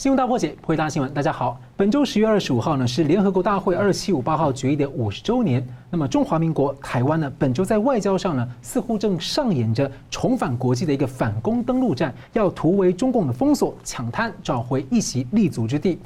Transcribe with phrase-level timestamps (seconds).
[0.00, 1.12] 新闻大破解，回答新闻。
[1.12, 5.62] 大家好，本周十月二十五号呢是联合国大会二七五八号决议的五十周年。
[5.90, 15.98] 那么中华民国台湾呢，本周在外交上呢，似乎正上演着重返国际的一个反攻登陆战，要突围中共的封锁，抢滩，找回一席立足之地。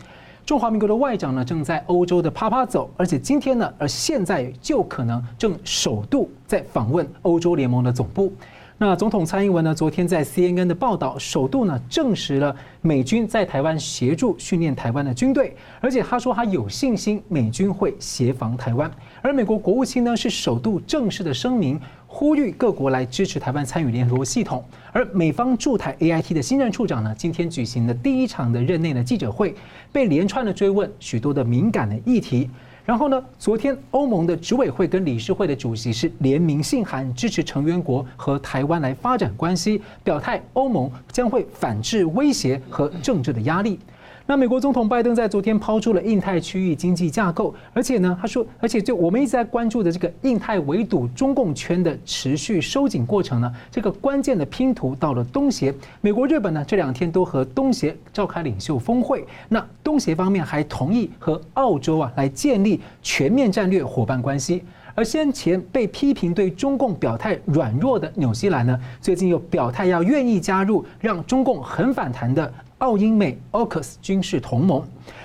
[0.45, 8.33] 中华民国的外长呢，正在欧洲的趴趴走，而且今天呢，而现在就可能正首度在访问欧洲联盟的总部。
[8.77, 18.91] 那总统蔡英文呢，昨天在 CNN 的报道，首度呢证实了美军在台湾协助训练台湾的军队，而且他说他有信心美军会协防台湾。
[19.23, 24.65] 而美国国务卿呢是首度正式的声明，呼吁各国来支持台湾参与联合国系统。
[24.93, 29.55] 而美方驻台 AIT 的新任处长呢，今天举行的第一场的任内的记者会，
[29.93, 32.51] 被连串的追问许多的敏感的议题。
[32.85, 43.81] 然后呢，昨天欧盟的执委会跟理事会的主席是联名信函支持成员国和台湾来发展关系，表态欧盟将会反制威胁和政治的压力。
[44.27, 72.51] 那美国总统拜登在昨天抛出了印太区域经济架构，而且呢，他说，而且就我们一直在关注的这个印太围堵中共圈的持续收紧过程呢，这个关键的拼图到了东协，美国、日本呢这两天都和东协召开领袖峰会，那东协方面还同意和澳洲啊来建立全面战略伙伴关系，而先前被批评对中共表态软弱的纽西兰呢，最近又表态要愿意加入让中共很反弹的。
[72.79, 74.83] 澳英美 AUKUS 军事同盟，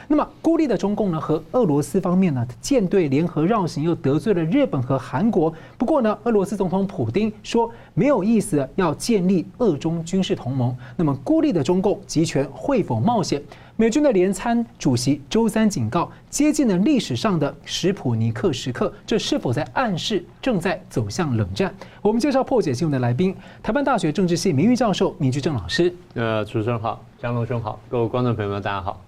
[0.08, 5.53] 那么孤立的中共呢，和俄罗斯方面呢，舰队联合绕行，又得罪了日本和韩国。
[5.78, 10.75] 不过呢，俄罗斯总统普京说没有意思，要建立俄中军事同盟。
[10.95, 13.41] 那么孤立的中共集权会否冒险？
[13.81, 21.73] 美军的联参主席周三警告，接近了历史上的史普尼克时刻，这是否在暗示正在走向冷战？
[22.02, 25.95] 我们介绍破解新闻的来宾，台湾大学政治系名誉教授明居正老师。
[26.16, 29.02] 呃，主持人好，江龙兄好，各位观众朋友们大家好。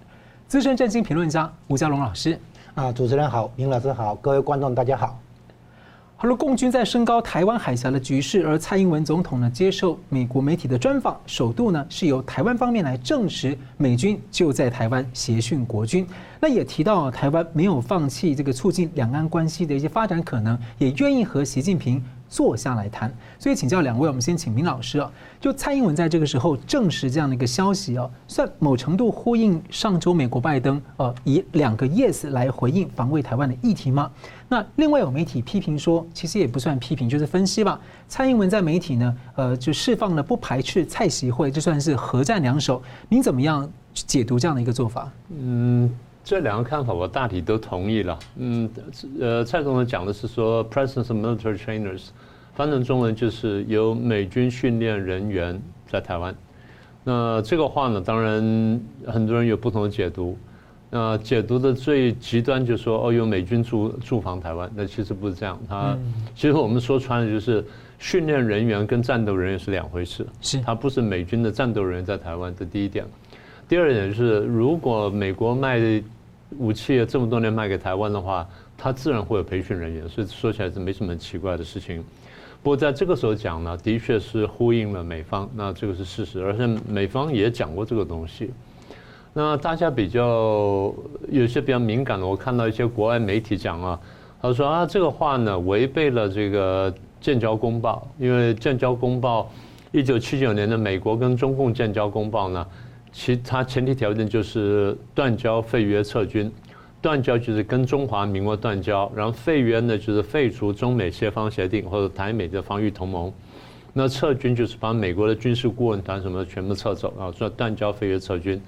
[0.48, 2.40] 资深政经评论家吴家龙老师。
[2.74, 5.21] 啊，主持人好，明老师好，各位观众大家好。
[6.22, 16.06] 好了，共军在升高台湾海峡的局势，而蔡英文总统呢接受美国媒体的专访，首度呢是由台湾方面来证实美军就在台湾协训国军，
[16.40, 22.00] 那也提到台湾没有放弃这个促进两岸关系的一些发展可能，也愿意和习近平。
[22.32, 34.10] 坐下来谈，所以请教两位，我们先请明老师啊，就蔡英文在这个时候证实这样的一个消息啊，算某程度呼应上周美国拜登呃以两个 yes 来回应防卫台湾的议题吗？
[34.48, 37.78] 那另外有媒体批评说，其实也不算批评，就是分析吧。
[38.08, 42.82] 蔡英文在媒体呢，呃，就释放了不排斥蔡习会，就算是合战两手。
[43.10, 45.10] 您怎么样解读这样的一个做法？
[45.28, 45.90] 嗯，
[46.24, 48.18] 这两个看法我大体都同意了。
[48.36, 48.70] 嗯，
[49.20, 52.08] 呃，蔡总统讲的是说，presence of military trainers。
[52.54, 56.34] 翻成中文就是由美军训练人员在台湾。
[57.02, 60.36] 那这个话呢，当然很多人有不同的解读。
[60.90, 64.70] 那解读的最极端就是说，哦，有美军驻驻防台湾。
[64.74, 65.58] 那其实不是这样。
[65.66, 65.96] 他
[66.34, 67.64] 其实我们说穿了就是
[67.98, 70.26] 训练人员跟战斗人员是两回事。
[70.42, 70.60] 是。
[70.60, 73.06] 他不是美军的战斗人员在台湾，这第一点。
[73.72, 75.80] 第二点是，如果美国卖
[76.58, 78.46] 武器这么多年卖给台湾的话，
[78.76, 80.06] 他自然会有培训人员。
[80.06, 82.04] 所以说起来是没什么奇怪的事情。
[82.62, 88.50] 不过在这个时候讲呢，的确是呼应了美方，那这个是事实，而且美方也讲过这个东西。
[89.32, 90.94] 那大家比较
[91.30, 93.98] 有些比较敏感的，我看到一些国外媒体讲啊，
[94.42, 99.50] 他说啊，这个话呢违背了这个建交公报，因为建交公报
[99.92, 102.66] 一九七九年的美国跟中共建交公报呢，
[103.12, 106.50] 其他前提条件就是断交、废约、撤军。
[107.00, 113.32] 断交就是跟中华民国断交，然后废约呢就是废除中美协防协定或者台美的防御同盟，
[113.92, 118.62] 那撤军就是把美国的军事顾问团什么的全部撤走啊，说断交废约撤军，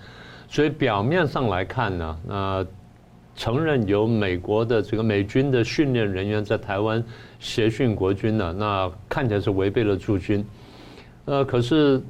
[0.48, 2.66] 所以表面上来看呢，那
[3.36, 7.00] 承认有美国的这个美军的训练人员在台湾
[7.38, 10.44] 协训国军呢，那看起来是违背了驻军，
[11.26, 12.02] 呃，可是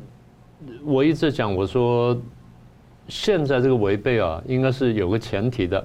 [0.85, 2.17] 我一直讲我说，
[3.09, 5.85] 现在这个违背啊，应该是有个前提的。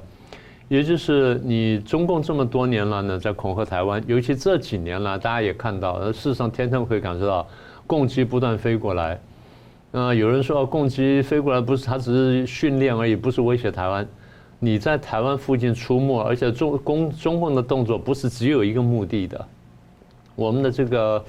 [0.68, 7.48] 也就是你中共这么多年了呢，在恐吓台湾，尤其这几年来，大家也看到，事实上天天会感受到，
[7.88, 9.20] 共机不断飞过来。
[9.92, 14.08] 呃，有人说，共机飞过来不是它只是训练而已，不是威胁台湾。
[14.60, 19.44] 你在台湾附近出没，而且中共中共的动作不是只有一个目的的。
[20.36, 21.25] 我们的这个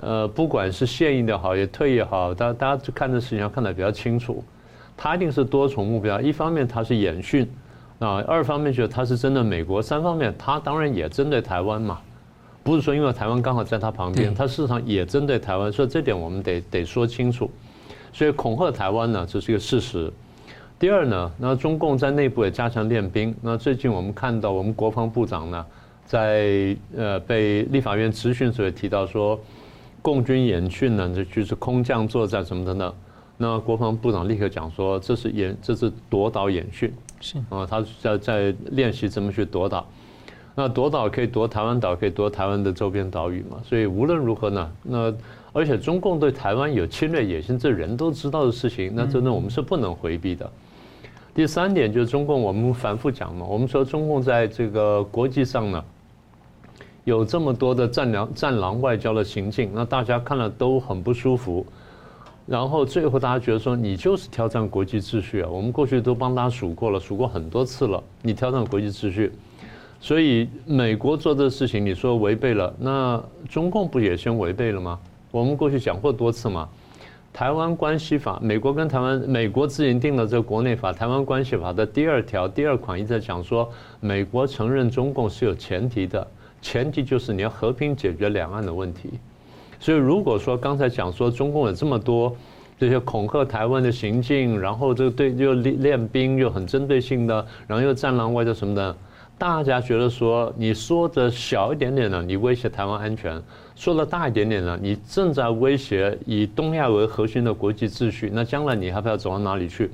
[0.00, 4.42] 呃，不管是现役的好，也退役好，大大家看这事情要看得比较清楚，
[4.96, 6.20] 他一定是多重目标。
[6.20, 7.48] 一方面，他是演训。
[7.98, 12.00] 啊，二方面就是他是针对美国，三方面他当然也针对台湾嘛，
[12.62, 17.50] 不是说因为台湾刚好在他旁边，他事实上也针对台湾，所以这点我们得得说清楚。
[18.10, 20.10] 所以恐吓台湾呢，这是一个事实。
[20.78, 23.34] 第二呢，那中共在内部也加强练兵。
[23.42, 25.66] 那最近我们看到，我们国防部长呢，
[26.06, 29.38] 在呃被立法院质询时也提到说，
[30.02, 32.92] 共军演训呢，这就是空降作战什么的呢？
[33.36, 39.86] 那国防部长立刻讲说，这是演，这是夺岛演训，是啊，他在在练习怎么去夺岛。
[40.54, 43.58] 那夺岛可以夺台湾岛，可以夺台湾的周边岛屿嘛？
[43.64, 45.14] 所以无论如何呢，那
[45.52, 50.50] 而且中共对台湾有侵略野心，这人都知道的事情，那真的我们是不能回避的。
[51.32, 55.82] 第三点就是中共，我们反复讲嘛，我们说中共在这个国际上呢，
[57.10, 61.66] 有这么多的战狼战狼外交的行径，那大家看了都很不舒服。
[62.46, 65.48] 然后最后大家觉得说，你就是挑战国际秩序啊！
[65.50, 69.32] 我们过去都帮他数过了，数过很多次了，你挑战国际秩序。
[70.00, 74.96] 所以美国做的事情，你说违背了，那中共不也先违背了吗？
[75.32, 76.68] 我们过去讲过多次嘛，
[77.32, 83.68] 台湾关系法，美国跟台湾，美国自行定了这个国内法，台湾关系法的第二条第二款一直在讲说，
[83.98, 86.26] 美国承认中共是有前提的，
[86.62, 89.10] 前提就是你要和平解决两岸的问题。
[89.78, 92.36] 所以如果说刚才讲说中共有这么多
[92.78, 98.96] 这些恐吓台湾的行径，然后这个对又练练兵又很针对性的，然后又战狼外交什么的。
[99.38, 103.40] 大家觉得说，你说的小一点点呢，你威胁台湾安全；
[103.74, 108.30] 说的大一点点呢，你正在威胁以东亚为核心的国际秩序。
[108.32, 109.90] 那将来你还不要走到哪里去？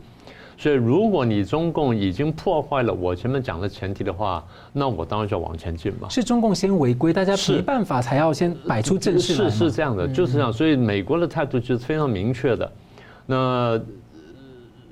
[0.59, 4.43] 所以，如果你中共已经破坏了我前面讲的前提的话，
[4.73, 6.09] 那我当然就要往前进嘛。
[6.09, 9.35] 是中共先违规，大家没办法才要先摆出阵势。
[9.35, 10.53] 是是这样的，就是这样。
[10.53, 12.73] 所以美国的态度就是非常明确的。
[13.27, 13.81] 那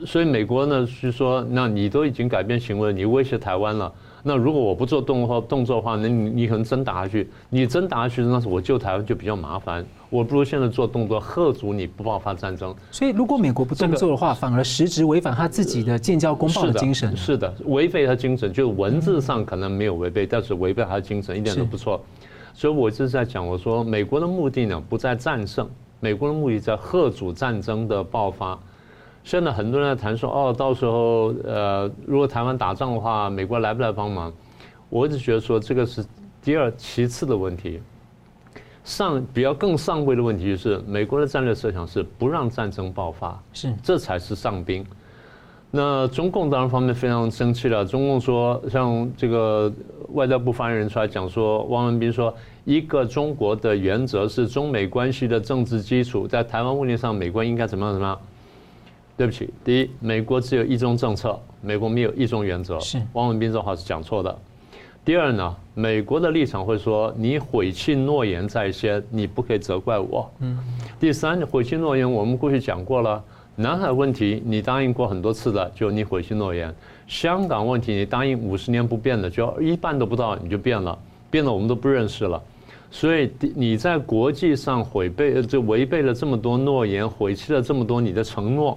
[0.04, 3.90] 所以美国呢是说，那你都已经改变行为，你威胁台湾了。
[4.26, 9.84] 那如果我不做动作动作的话，那你你可能真打下去，你真打下去，那是我救台湾就比较麻烦。
[10.08, 12.74] 我不如现在做动作，吓阻你不爆发战争。
[12.90, 17.14] 所以，如果美国不动作的话，反而实质违反他自己的建交公报的精神。
[17.14, 22.02] 是的，违背他精神，就文字上可能没有违背，但是违背他的精神一点都不错。
[22.54, 25.68] 所以我就是在讲，我说美国的目的呢，不在战胜，
[26.00, 28.58] 美国的目的在吓阻战争的爆发。
[29.24, 34.30] 现在很多人在谈说，哦，到时候呃，如果台湾打仗的话，美国来不来帮忙？
[34.90, 36.04] 我一直觉得说，这个是
[36.42, 37.80] 第二其次的问题。
[38.84, 44.84] 上比较更上位的问题就是，美国的战略设想是不让战争爆发，是这才是上兵。
[45.70, 47.82] 那中共当然方面非常生气了。
[47.82, 49.72] 中共说，像这个
[50.10, 52.32] 外交部发言人出来讲说，汪文斌说，
[52.66, 58.20] 一个中国的原则是中美关系的政治基础，在台湾问题上，美国应该怎么样怎么样。
[59.16, 62.80] 对不起，第一，美国只有一中政策，美国没有一中原则。
[62.80, 64.38] 是汪文斌这话是讲错的。
[65.04, 70.28] 第二呢，美国的立场会说，你毁弃诺言在先，你不可以责怪我。
[70.40, 70.58] 嗯。
[70.98, 73.22] 第三，毁弃诺言，我们过去讲过了。
[73.56, 76.74] 南海问题你答应过很多次的，就你毁弃诺言。
[77.06, 80.98] 香港问题你答应五十年不变的，就一半都不到你就变了，
[81.30, 82.42] 变了我们都不认识了。
[82.90, 88.76] 所以你在国际上违背，就违背了这么多诺言，毁弃了这么多你的承诺。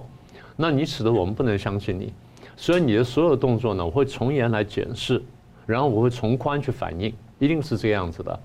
[0.60, 2.12] 那你使得我们不能相信你，
[2.56, 5.22] 所以你的所有动作呢，我会从严来检视，
[5.64, 8.40] 然后我会从宽去反应，一定是这个样子的。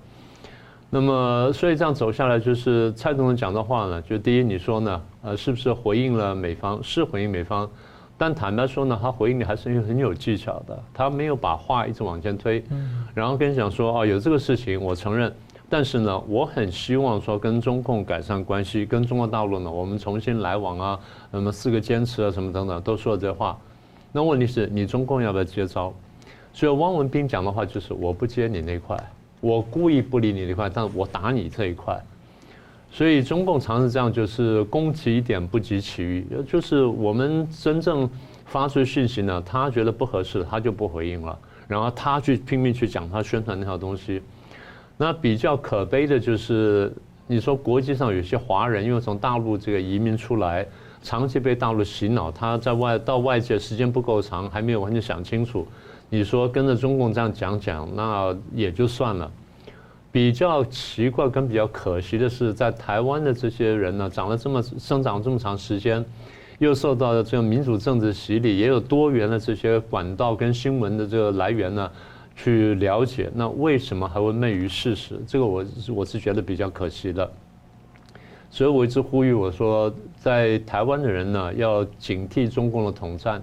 [0.90, 6.80] 那么，所以这样走下来，就是蔡总统讲的话呢，就第一，你说呢，呃，是不是回应了美方？
[6.84, 7.68] 是回应美方，
[8.16, 12.62] 但坦白说呢，他回应你还是很有技巧的，他没有把话一直往前推，
[13.12, 15.34] 然后跟你讲说，哦，有这个事情，我承认。
[15.74, 21.00] 但是呢，我很希望说跟中共改善关系，跟中国大陆呢，我们重新来往啊，
[21.32, 23.58] 那么四个坚持啊，什么等等，都说了这话。
[24.12, 25.92] 那问题是你中共要不要接招？
[26.52, 28.96] 所以汪文斌讲的话就是我不接你那块，
[29.40, 32.00] 我故意不理你那块，但我打你这一块。
[32.88, 38.08] 所以中共常是这样，就是攻其一点不及其余，就是我们真正
[38.44, 44.22] 发出讯息呢，他觉得不合适，他就不回应了，然后他去拼命去讲他宣传那套东西。
[44.96, 46.92] 那比较可悲的就是，
[47.26, 50.64] 你说国际上有些华人，因为从大陆这个移民出来，
[51.02, 55.66] 长期被大陆洗脑，他在外到外界时间不够长，还没有完全想清楚。
[56.08, 59.30] 你说跟着中共这样讲讲，那也就算了。
[60.12, 66.04] 比较奇怪跟比较可惜的是，在台湾的这些人呢，长了这么生长这么长时间，
[66.60, 71.90] 又受到了这个民主政治洗礼，也有多元的这些管道跟新闻的这个来源呢。
[72.34, 75.20] 去了解，那为什么还会昧于事实？
[75.26, 75.64] 这个我
[75.94, 77.30] 我是觉得比较可惜的。
[78.50, 83.42] 所以我一直呼吁我说，在台湾的人呢，要警惕中共的统战，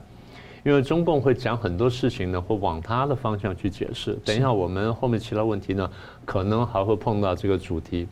[0.64, 4.18] 因为中共会讲很多事情呢，会往他的方向去解释。
[4.24, 5.90] 等一下我们后面其他问题呢，
[6.24, 8.08] 可能还会碰到这个主题。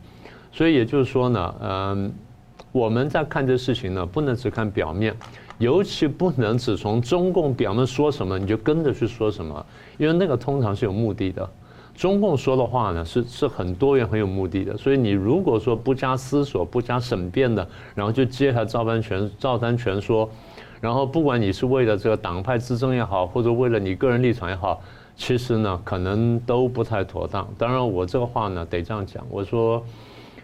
[0.52, 2.12] 所以也就是说呢，嗯，
[2.72, 5.16] 我们在看这事情呢，不能只看表面，
[5.60, 9.64] 尤其不能只从中共表面说什么你就跟着去说什么，
[9.98, 11.46] 因为那个通常是有目的的。
[11.94, 14.74] 中共说的话呢，是是很多元、很有目的的。
[14.74, 20.26] 所以你如果说不加思索、不加审辩的，然后就接下照单全照单全说，
[20.80, 24.80] 然后不管你是为了这个党派之争也好，或者为了你个人立场也好，
[25.14, 27.46] 其实呢，可能都不太妥当。
[27.58, 29.84] 当然，我这个话呢，得这样讲，我说。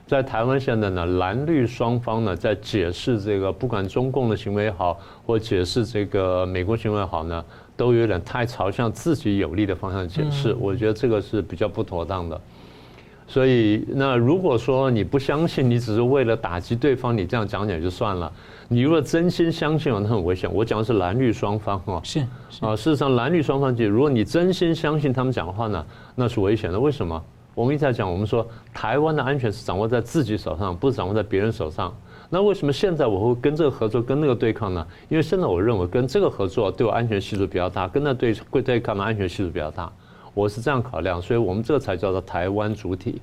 [0.06, 7.44] 在台湾现在呢，蓝绿双方呢在解释这个，不管中共的行为也好，或解释这个美国行为也好呢，
[7.76, 10.54] 都有点太朝向自己有利的方向解释。
[10.60, 12.40] 我觉得这个是比较不妥当的。
[13.26, 18.32] 所以，那如果说你不相信，你只是为了打击对方，你这样讲讲就算了。
[18.68, 20.48] 你如果真心相信，那很危险。
[20.54, 22.20] 我讲的是蓝绿双方哦，是
[22.60, 25.84] 啊，事实上蓝绿双方，如果你真心相信他们讲的话呢，
[26.14, 26.78] 那是危险的。
[26.78, 27.20] 为什么？
[27.56, 31.90] 我们一直在讲，我们说台湾的安全是掌握在自己手上，不是掌握在别人手上。
[32.28, 34.86] 那为什么现在我会跟这个合作，跟那个对抗呢？
[35.08, 39.90] 因为现在我认为跟这个合作对我安全系数比较大，跟那对会对抗的安全系数比较大。
[40.34, 43.22] 我是这样考量，所以我们这个才叫做台湾主体。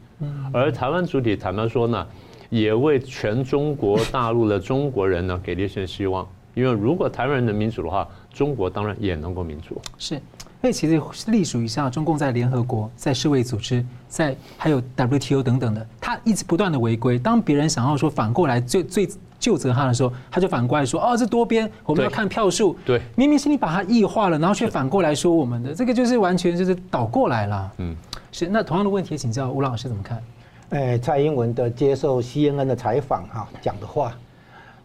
[0.52, 2.08] 而台湾主体，坦白说呢，
[2.50, 6.28] 也为全中国大陆的中国人呢给了一些希望。
[6.56, 9.80] 因为如果台湾人能民主的话，中国当然也能够民主。
[10.00, 10.20] 是。
[10.64, 17.20] 因为其实隶属于像中共在联合国、在世卫组织、在还有 WTO 等等的，他一直不断的违规。
[17.20, 27.72] 当别人想要说反过来最最就责他的时候，他就反过来说：“哦，这多边，我们要看票数。”对，明明是你把它异化了，然后却反过来说我们的这个就是完全就是倒过来了。
[27.80, 27.94] 嗯，
[28.32, 28.48] 是。
[28.48, 30.24] 那同样的问题，请教吴老师怎么看？
[30.70, 34.14] 哎，蔡英文的接受 CNN 的采访哈，讲的话，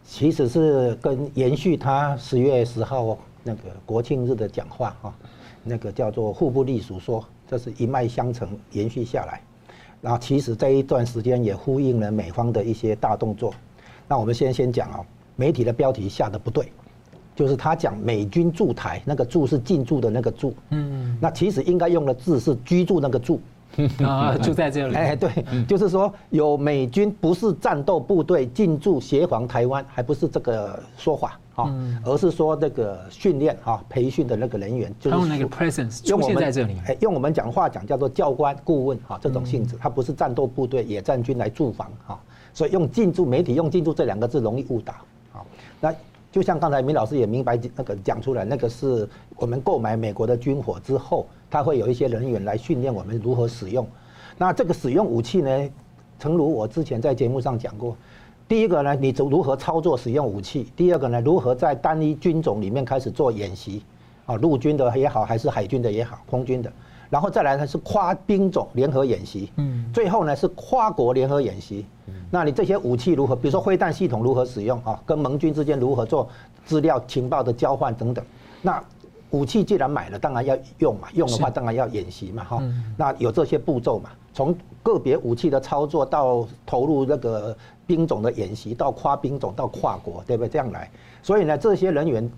[0.05, 5.13] 其实是跟延续他十月十号那个国庆日的讲话哈。
[5.63, 9.41] 那个叫做互不隶属说，这是一脉相承延续下来。
[10.01, 13.53] 然后其实这一段时间也呼应了美方的一些大动作。
[14.07, 14.99] 那我们先先讲啊，
[15.35, 16.71] 媒体的标题下的不对，
[17.35, 23.41] 就是他讲美军驻台，那个驻是进驻的那个驻，嗯，那其实应该用的字是居住那个住。
[24.03, 24.95] 啊，就在这里。
[24.97, 25.29] 哎，对，
[25.67, 36.77] 就是说有美军不是战斗部队进驻协防台湾，还不是这个说法啊，而是说这个训练啊、培训的那个人员，就是用那个 presence 出现在这里。
[36.87, 42.19] 哎，用我们讲话讲叫做教官、顾问啊这种性质，它不是战斗部队、野战军来驻防啊，
[42.53, 44.93] 所以用进驻媒体用进驻这两个字容易误导
[45.33, 45.41] 啊。
[45.81, 45.93] 那
[46.31, 51.25] 就像刚才明老师也明白那个讲出来，那个是我们购买美国的军火之后。
[51.51, 53.83] 他会有一些人员来训练我们如何使用，
[54.37, 55.69] 那这个使用武器呢？
[56.19, 57.97] 诚如我之前在节目上讲过，
[58.49, 63.83] 第一个呢，你如何操作使用武器；第二个呢，如何在单一军种里面开始做演习，
[64.25, 66.73] 啊，陆军的也好，还是海军的也好，空军的，
[67.11, 71.85] 然后再来呢是跨兵种联合演习，嗯，最后呢是跨国联合演习。
[72.31, 73.35] 那你这些武器如何？
[73.35, 74.99] 比如说飞弹系统如何使用啊？
[75.05, 76.27] 跟盟军之间如何做
[76.65, 78.25] 资料情报的交换等等，
[78.63, 78.83] 那。
[79.31, 82.63] 武器既然买了，当然要用嘛，用的话当然要演习嘛，哈。
[82.97, 87.55] 那有这些步骤嘛，从个别武器的操作到投入那个
[87.89, 90.49] 兵种的演习，到跨兵种到跨国，对不对？
[90.49, 90.87] 这样来，
[91.23, 92.29] 所以呢，这些人员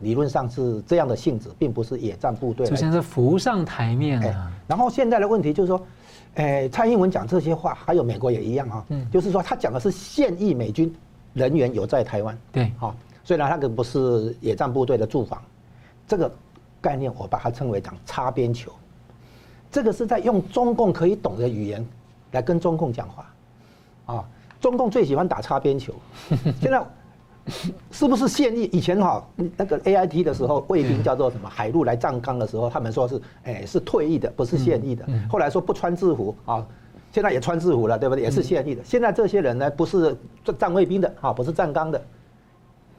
[0.00, 2.66] 理论上是这样的性质，并不是野战部队。
[2.66, 4.52] 就像是浮上台面了。
[4.66, 5.80] 然后现在的问题就是说，
[6.34, 10.92] 诶，蔡英文讲这些话，还有美国也一样哈，就是说他讲的是现役美军
[11.32, 15.40] 人员有在台湾，对，哈，虽然他可不是野战部队的驻防。
[16.08, 16.30] 这个
[16.80, 18.72] 概念我把它称为讲擦边球，
[19.70, 21.86] 这个是在用中共可以懂的语言
[22.32, 23.32] 来跟中共讲话，
[24.06, 24.28] 啊，
[24.62, 25.92] 中共最喜欢打擦边球。
[26.62, 26.82] 现在
[27.90, 28.70] 是不是现役？
[28.72, 29.26] 以前哈
[29.56, 35.04] 那个 A I T 的时候，卫兵叫做什么海陆来站岗的时候，他们说是哎是退役的，不是现役的。
[35.28, 36.64] 后来说不穿制服啊，
[37.10, 38.22] 现在也穿制服了，对不对？
[38.22, 38.84] 也是现役的。
[38.84, 40.16] 现在这些人呢，不是
[40.56, 42.00] 站卫兵的啊，不是站岗的，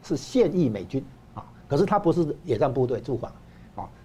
[0.03, 1.01] 是现役美军
[1.33, 1.45] 啊。
[1.69, 3.39] 可是他不是野战部队驻防，啊，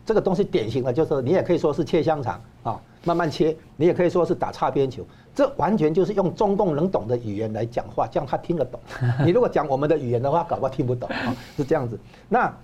[0.08, 8.80] 这个东西典型的，就是你也可以说是切香肠啊，慢慢切，你也可以说是打擦边球，这完全就是用中共能懂的语言来讲话，这样他听得懂。
[9.22, 12.00] 你如果讲我们的语言的话，搞不好听不懂啊，是这样子。
[12.26, 12.56] 那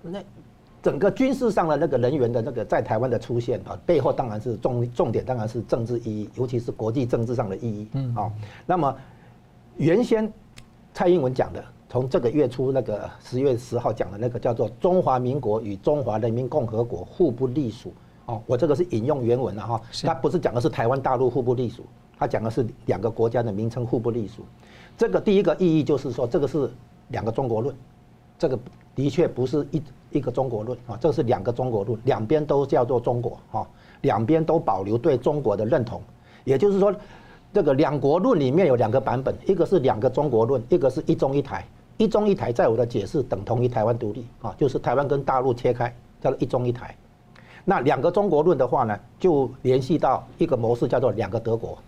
[0.00, 0.22] 那
[0.82, 7.88] 整个军事上的那个人员的那个在台湾的出现啊，背后当然是重重点，当然是政治意义，尤其是国际政治上的意义。
[7.92, 8.32] 嗯，啊，
[8.64, 8.96] 那么
[9.76, 10.32] 原先
[10.94, 11.62] 蔡英文讲的。
[11.94, 17.94] 从这个月初那个十月十号讲的那个叫做“中华民国与中华人民共和国互不隶属”
[18.26, 21.84] 哦，我这个是引用原文了哈，它不是讲的是台湾大陆互不隶属，
[22.18, 24.42] 它讲的是两个国家的名称互不隶属。
[24.98, 26.68] 这个第一个意义就是说，这个是
[27.10, 27.72] 两个中国论，
[28.36, 28.58] 这个
[28.96, 33.64] 的确不是一一个中国论啊，这是两个中国论，两边都叫做中国哈，
[34.00, 36.02] 两边都保留对中国的认同，
[36.42, 36.92] 也就是说。
[37.52, 41.64] 这个两国论里面有两个版本，一个是两个中国论，一个是一中一台。
[41.96, 46.96] 一中一台在我的解释等同于台湾独立啊，就是台湾跟大陆切开叫做一中一台。
[47.64, 51.78] 那两个中国论的话呢，就联系到一个模式叫做两个德国。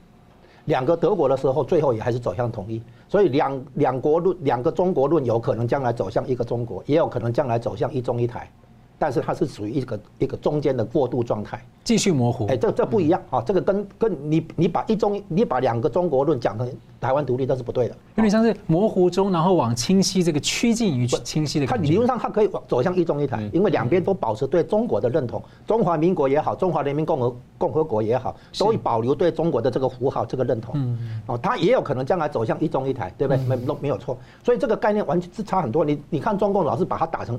[0.67, 2.83] 两个德国的时候，最后也还是走向统一。
[3.09, 8.51] 所以两两国论、两个中国论有可能将来走向一个中国，也有可能将来走向一中一台。
[8.99, 12.47] 但是它是属于一个一个中间的过渡状态，继续模糊。
[12.47, 13.43] 哎，这这不一样啊！
[13.45, 16.67] 这个跟跟你你把一中你把两个中国论讲成
[16.99, 17.95] 台湾独立，这是不对的。
[18.15, 21.67] 有点像是模糊中，然后往清晰这个趋近于清晰的。
[21.67, 30.75] 它理论上它可以走向一中一台，因为两边都保持对中国的认同，中华民国也好，中华人民共和共和国也好，都会保留对中国的这个符号这个认同。
[30.77, 31.21] 嗯。
[31.27, 33.45] 哦，它也有可能将来走向一中一台，对不对？
[33.45, 34.17] 没没没有错。
[34.43, 35.85] 所以这个概念完全是差很多。
[35.85, 37.39] 你你看中共老是把它打成。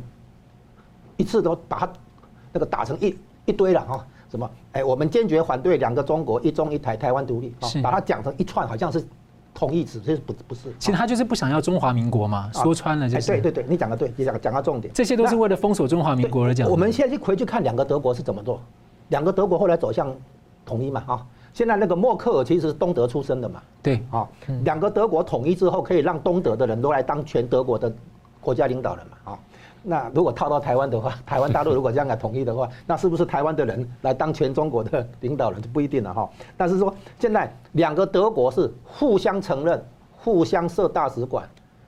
[1.17, 1.89] 一次都把它
[2.53, 4.49] 那个打成一一堆了哈，什么？
[4.73, 9.03] 哎，我们坚决反对两个中国、一中一台、台湾独立，把它讲成一串，好像是
[9.53, 10.73] 同义词，这是不不是？
[10.79, 13.27] 其实他就是不想要中华民国嘛，说穿了就是。
[13.27, 14.93] 对对对，你讲的对，你讲讲到重点。
[14.93, 16.69] 这些都是为了封锁中华民国而讲。
[16.69, 18.61] 我们现在去回去看两个德国是怎么做，
[19.09, 20.15] 两个德国后来走向
[20.65, 21.25] 统一嘛啊。
[21.53, 24.27] 现在那个默克尔其实是东德出身的嘛，对啊，
[24.63, 27.91] 两个德国统一之后，可以让东德的人都来当全德国的
[28.39, 29.39] 国家领导人嘛啊。
[29.83, 36.29] 那如果套到台湾的话， 台湾大陆如果将来统一的话，那是不是台湾的人来当全中国的领导人就不一定了哈。
[36.57, 39.81] 但是说现在两个德国是互相承认、
[40.17, 41.47] 互相设大使馆，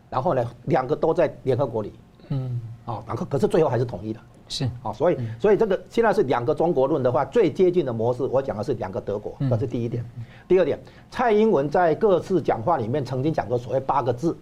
[0.09, 1.93] 然后呢，两个都在联合国里，
[2.29, 10.05] 嗯，啊，然后可是最后还是统一的，是啊，所以所以这个现在是两个中国论的话，最接近的模式，我讲的是两个德国，这是第一点。
[10.47, 10.79] 第二点，
[11.11, 14.37] 蔡英文在各次讲话里面曾经讲过所谓八个字，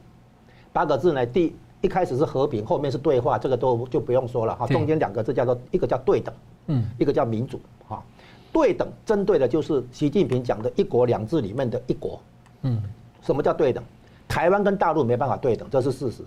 [0.72, 1.56] 八个字呢，第。
[1.82, 4.66] 一开始是和平，后面是对话，这个都就不用说了哈。
[4.68, 6.34] 中间两个字叫做一个叫对等，
[6.68, 8.04] 嗯，一个叫民主哈。
[8.52, 12.20] 对等针对的就是习近平讲的一国两制里面的一国，
[12.64, 12.82] 嗯，
[13.22, 13.84] 什么叫对等？
[14.28, 16.24] 台湾跟大陆没办法对等，这是事实。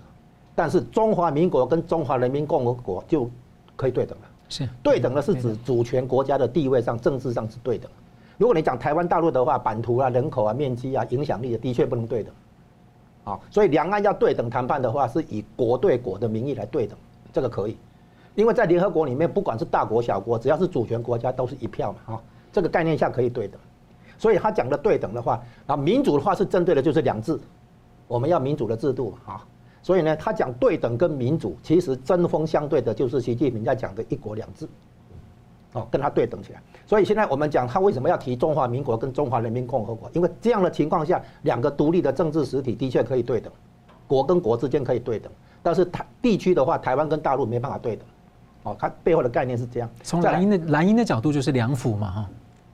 [0.54, 3.28] 但是中华民国跟中华人民共和国就
[3.76, 4.25] 可以对等了。
[4.49, 7.91] 是对等的是指主权国家的地位上、政治上是对等。
[8.36, 12.32] 如果你讲台湾大陆的话，版图啊、人口啊、面积啊、影响力的，的确不能对等。
[13.25, 16.97] 啊，所以两岸要对等谈判的话，是以国对国的名义来对等，
[17.33, 17.76] 这个可以，
[18.35, 23.61] 因为在联合国里面，不管是大国小国，只要是主权国家，都是一票嘛，啊，这个概念下可以对等。
[24.19, 27.39] 所以他讲的对等的话，啊，民主的话是针对的就是两制，
[28.09, 29.47] 我们要民主的制度嘛，啊，
[29.83, 34.69] 所以呢，他讲对等跟民主，其实针锋相对的就是习近平在讲的一国两制。
[35.73, 40.11] 哦，跟他对等起来，所以现在我们讲他为什么要提中华民国跟中华人民共和国？
[40.13, 43.52] 因为这样的情况下，两个独立的政治实体的确可以对等，
[44.09, 45.30] 国跟国之间可以对等，
[45.63, 48.04] 但是台地区的话，台湾跟大陆没办法对等。
[48.65, 49.89] 哦，它背后的概念是这样。
[50.02, 52.30] 从蓝营的蓝营的角度就是两府嘛，哈。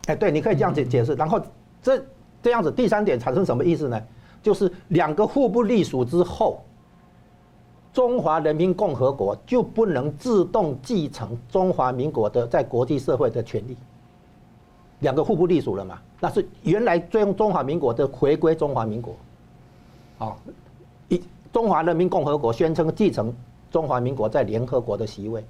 [0.06, 1.14] 哎，对，你可以这样解解释。
[1.14, 1.38] 然后
[1.82, 2.02] 这
[2.42, 4.02] 这样子，第三点产生什么意思呢？
[4.42, 6.62] 就是两个互不隶属之后。
[7.96, 13.74] 中华人民共和国就不能自动继承中华民国的在国际社会的权利，
[15.00, 15.98] 两个互不隶属了嘛？
[16.20, 19.14] 那是原来中中华民国的回归中华民国，
[20.18, 20.36] 啊，
[21.08, 21.18] 一
[21.50, 23.32] 中华人民共和国宣称继承
[23.70, 25.42] 中华民国在联合国的席位，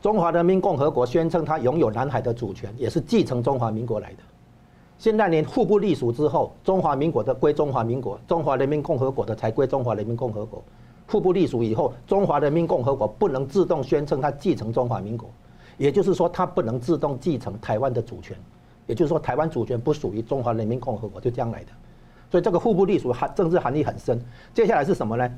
[0.00, 4.20] 中华人民共和国宣称它拥有南海的主权，也是继承中华民国来的。
[4.98, 10.64] 现在连互不隶属之后，中华民国的归中华民国，中华人民共和国的才归中华人民共和国。
[11.08, 15.28] 互不隶属以后，中华人民共和国不能自动宣称它继承中华民国，
[15.78, 18.36] 也就是说，它不能自动继承台湾的主权，
[18.86, 21.68] 也就是说，台湾主权不属于中华人民共和国，就这样来的。
[22.28, 24.20] 所以这个互不隶属含政治含义很深。
[24.52, 25.30] 接下来是什么呢？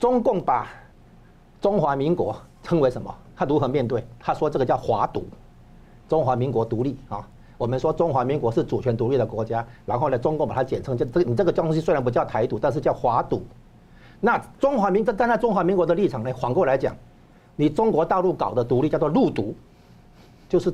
[0.00, 0.66] 中共把
[1.60, 3.14] 中华民国称为什么？
[3.36, 4.04] 他如何面对？
[4.18, 5.24] 他说这个叫华独，
[6.08, 7.26] 中华民国独立啊。
[7.56, 13.40] 我们说中华民国是主权独立的国家，然后呢，中共把它简称就这你这个东西虽然不叫台独，但是叫华独。
[14.24, 16.32] 那中华民，站在中华民国的立场呢？
[16.32, 16.96] 反过来讲，
[17.56, 19.54] 你中国大陆搞的独立叫做入独，
[20.48, 20.72] 就是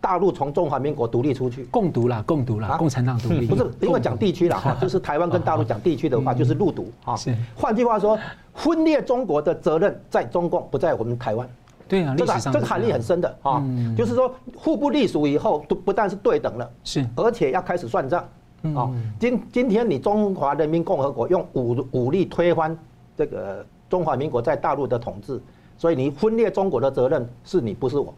[0.00, 3.46] 大陆从中华民国独立出去，共独啦，共独啦，共产党独立。
[3.46, 7.14] 不是，因为讲地区啦，哈， 就是台湾跟大陆讲地区的话，就是入独哈。
[7.14, 7.36] 是。
[7.54, 8.18] 换句话说，
[8.54, 11.46] 分裂中国的责任在中共，不在我们台湾。
[11.86, 13.62] 对啊，这个这个含义很深的啊，
[13.94, 18.26] 就是说互不隶属以后，不不但是对等了，是，而且要开始算账。
[18.74, 18.90] 啊，
[19.20, 22.76] 今今天你中华人民共和国用武武力推翻
[23.16, 25.40] 这个中华民国在大陆的统治，
[25.78, 28.12] 所以你分裂中国的责任是你不是我，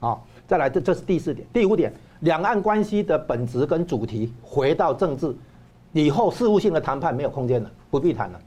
[0.00, 0.18] 啊，
[0.48, 5.32] 再来这这是第四点，第五点，两岸关系的本质跟主题回到政治，
[5.92, 8.40] 以后事务性的谈判没有空间了，不必谈了，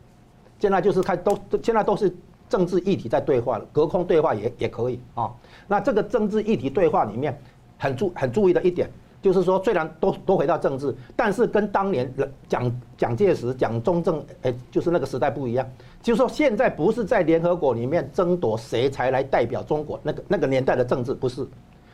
[0.60, 2.14] 现在就是看都现在都是
[2.50, 5.00] 政治议题在对话了，隔空对话也也可以。
[5.16, 5.32] 啊，
[5.68, 7.40] 那这个政治议题对话里面
[7.78, 8.90] 很注很注意的一点。
[9.22, 12.12] 就是说，虽然都都回到政治，但是跟当年
[12.48, 15.68] 蒋蒋介石、蒋中正，哎，就是那个时代不一样。
[16.02, 21.46] 就是说，现在不是在联合国里面争夺谁才来代表中国，那个那个年代的政治不是，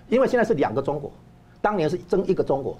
[0.09, 1.11] 因为现在是两个中国，
[1.61, 2.77] 当年是争一个中国，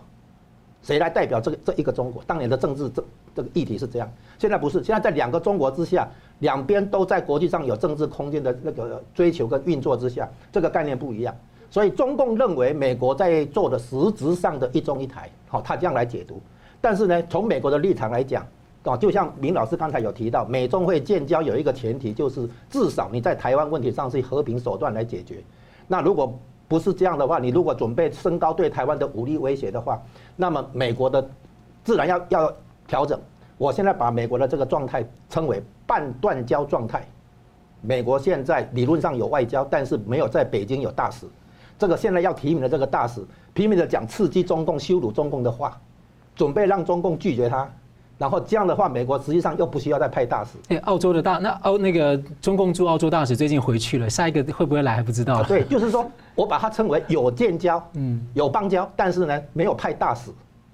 [0.84, 2.22] 谁来代表这个这一个中国？
[2.28, 3.04] 当年的政治这
[3.34, 6.08] 这个议题是这样，现在不是，现在在两个中国之下，
[6.40, 11.34] 两边都在国际上有政治空间的那个追求跟运作之下，这个概念不一样。
[11.74, 16.40] 所以中共认为美国在做的实质上的一中一台，好，他这样来解读。
[16.80, 18.46] 但是呢，从美国的立场来讲，
[18.84, 25.44] 啊，就像明老师刚才有提到，美中会建交有一个前提，就是至少你在台湾问题上是和平手段来解决。
[25.88, 30.00] 那如果不是这样的话，你如果准备升高对台湾的武力威胁的话，
[30.36, 31.28] 那么美国的
[31.84, 32.54] 自然要要
[32.86, 33.20] 调整。
[33.58, 37.04] 我现在把美国的这个状态称为半断交状态。
[37.82, 41.26] 美国现在理论上有外交，但是没有在北京有大使。
[41.84, 43.22] 这个现在要提名的这个大使，
[43.54, 45.78] 拼命的讲刺激中共、羞辱中共的话，
[46.34, 47.70] 准备让中共拒绝他，
[48.18, 50.52] 然后这样的话，美国实际上又不需要再派大使。
[50.70, 55.44] 哎，澳洲的大那澳那个中共驻澳洲大使最近回去了，下一个会不会来还不知道。
[55.44, 60.32] 对，就是说我把它称为有建交，嗯，有邦交，但是呢没有派大使，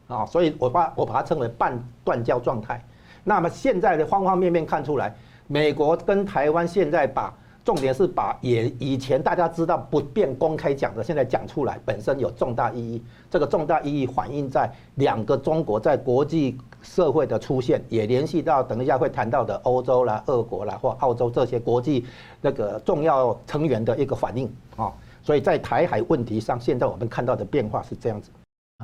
[0.10, 2.80] 啊，所以我把我把它称为半断交状态。
[3.24, 5.12] 那么现在的方方面面看出来，
[5.48, 7.34] 美国跟台湾现在把。
[7.66, 13.02] 重点是把也以前大家知道不便公开讲的，现在讲出来本身有重大意义。
[13.30, 22.06] 这个重大意义反映在两个中国在国际社会的出现，也联系到等一下会谈到的欧洲啦、俄国啦或澳洲这些国际
[22.42, 24.92] 那个重要成员的一个反应啊。
[25.22, 28.32] 所以在台海问题上，现在我们看到的变化是这样子。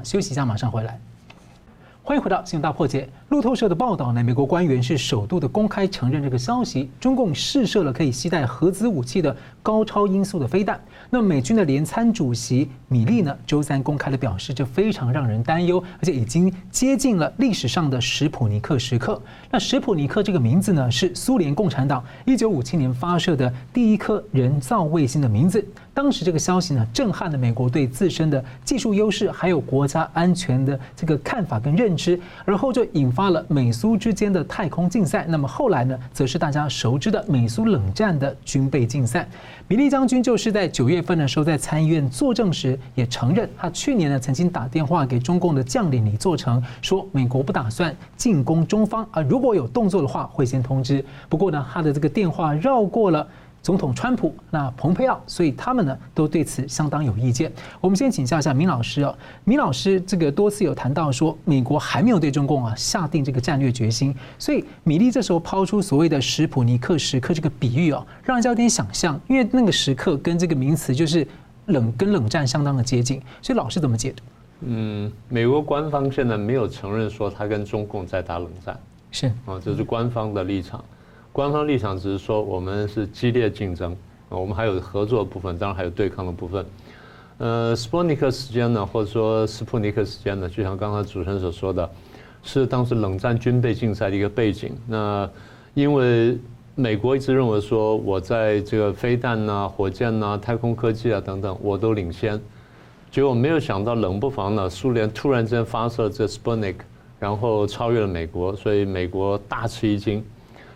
[0.03, 0.99] 休息一下，马上回来。
[2.07, 3.01] 欢迎回到《新闻大破解》。
[3.29, 10.79] 路透社的报道呢，美国官员是首度的公开承认这个消息，中共试射了可以携带核子武器的高超音速的飞弹。
[11.09, 19.19] 那美军的联参主席米利呢，周三公开的表示，这非常让人担忧，而且已经接近了历史上的史普尼克时刻。
[19.49, 25.67] 那史普尼克这个名字呢，是苏联共产党一九五七年发射的第一颗人造卫星的名字。
[25.95, 35.25] 当时这个消息呢，震撼了美国对自身的技术优势，还有国家安全的这个看法跟认知，而后就引发了美苏之间的太空竞赛。
[35.29, 39.25] 那么后来呢，则是大家熟知的美苏冷战的军备竞赛。
[39.69, 51.03] 米利将军就是在九月份的时候在参议院作证时，也承认他去年呢曾经打电话给中共的将领李作成，说美国不打算进攻中方啊，如果有动作的话会先通知。
[51.29, 53.25] 不过呢，他的这个电话绕过了。
[53.65, 57.51] 总统川普，那蓬佩奥，所以他们呢都对此相当有意见。
[57.81, 71.27] 我们先请教一下明老师哦，明老师这个多次有谈到说，美国还没有对中共啊下定这个战略决心，所以米利这时候抛出所谓的史普尼克时刻这个比喻哦，让人家有点想象，因为那个时刻跟这个名词就是
[71.65, 74.23] 冷跟冷战相当的接近，所以老师怎么解读？
[74.59, 80.85] 嗯，美国官方现在没有承认说他跟中共在打冷战，是啊，这是官方的立场。
[81.35, 83.91] 官方立场只是说我们是激烈竞争，
[84.29, 86.65] 啊我们还有合作的部分，当然还有对抗的部分。
[87.39, 91.89] 呃，斯普尼克时间呢，或者说斯普尼克时间呢，就像刚才主持人所说的，
[92.41, 94.71] 是当时冷战军备竞赛的一个背景。
[94.87, 95.29] 那
[95.73, 96.37] 因为
[96.73, 102.39] 美国一直认为说，我在这个飞弹呐、火箭呐、太空科技啊等等，我都领先。
[103.11, 106.85] 结果没有想到，冷不防呢，苏联突然之间发射这斯普尼克，
[107.19, 110.23] 然后超越了美国，所以美国大吃一惊。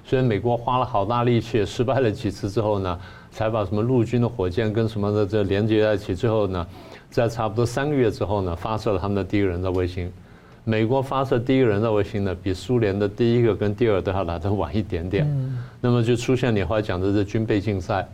[0.09, 6.15] 所以美国花了好大力气，失败了几次之后呢，才把什么陆军的火箭跟什么的这连接在一起。
[6.15, 6.65] 最后呢，
[7.11, 10.11] 在差不多三个月之后呢，发射了他们的第一个人造卫星。
[10.63, 15.27] 美国发射第一个人造卫星呢，比苏联的第一个跟第二都要来的晚一点点。
[15.79, 18.09] 那么就出现你后来讲的这军备竞赛。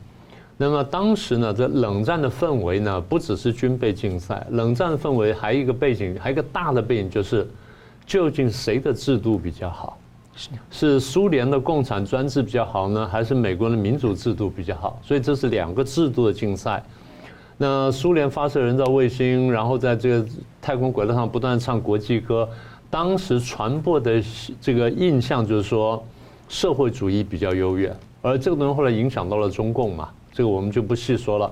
[0.57, 7.47] 那么当时呢，这冷战的氛围呢，不只是军备竞赛，冷战的氛围还有一个背景，还有一个大的背景就是，
[8.05, 9.97] 究竟谁的制度比较好？
[10.69, 14.99] 是苏联的共产专制比较好呢，还是美国的民主制度比较好？
[15.01, 16.83] 所以这是两个制度的竞赛。
[17.57, 20.25] 那苏联发射人造卫星，然后在这个
[20.61, 22.47] 太空轨道上不断唱国际歌，
[22.89, 24.21] 当时传播的
[24.59, 26.03] 这个印象就是说
[26.49, 31.49] 社会主义比较优越，而这个东西后来影响到了中共嘛，这个我们就不细说了。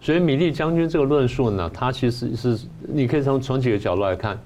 [0.00, 4.38] 所以米利将军这个论述呢，它其实是你可以从从几个角度来看，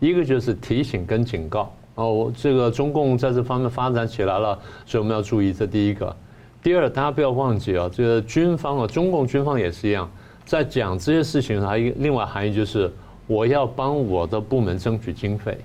[0.00, 1.72] 一个就是提醒跟警告。
[1.94, 5.52] 哦，这个中共在这方面发展起来了，所以我们要注意。
[5.52, 6.16] 这第一个，
[6.62, 10.10] 第二，大家不要忘记啊，这个军方啊，中共军方也是一样，
[10.46, 12.90] 在讲这些事情还有另外含义就是，
[13.26, 15.58] 我要帮我的部门争取经费，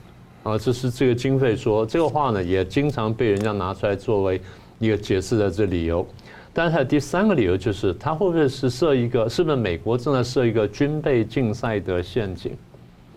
[0.44, 4.42] 啊，这是这个经费说这个话呢，也经常被人家拿出来作为
[4.80, 6.06] 一个解释的这理由。
[6.54, 12.52] 但是第三个理由就是，他会不会是设一个，是不是美国正在设一个军备竞赛的陷阱？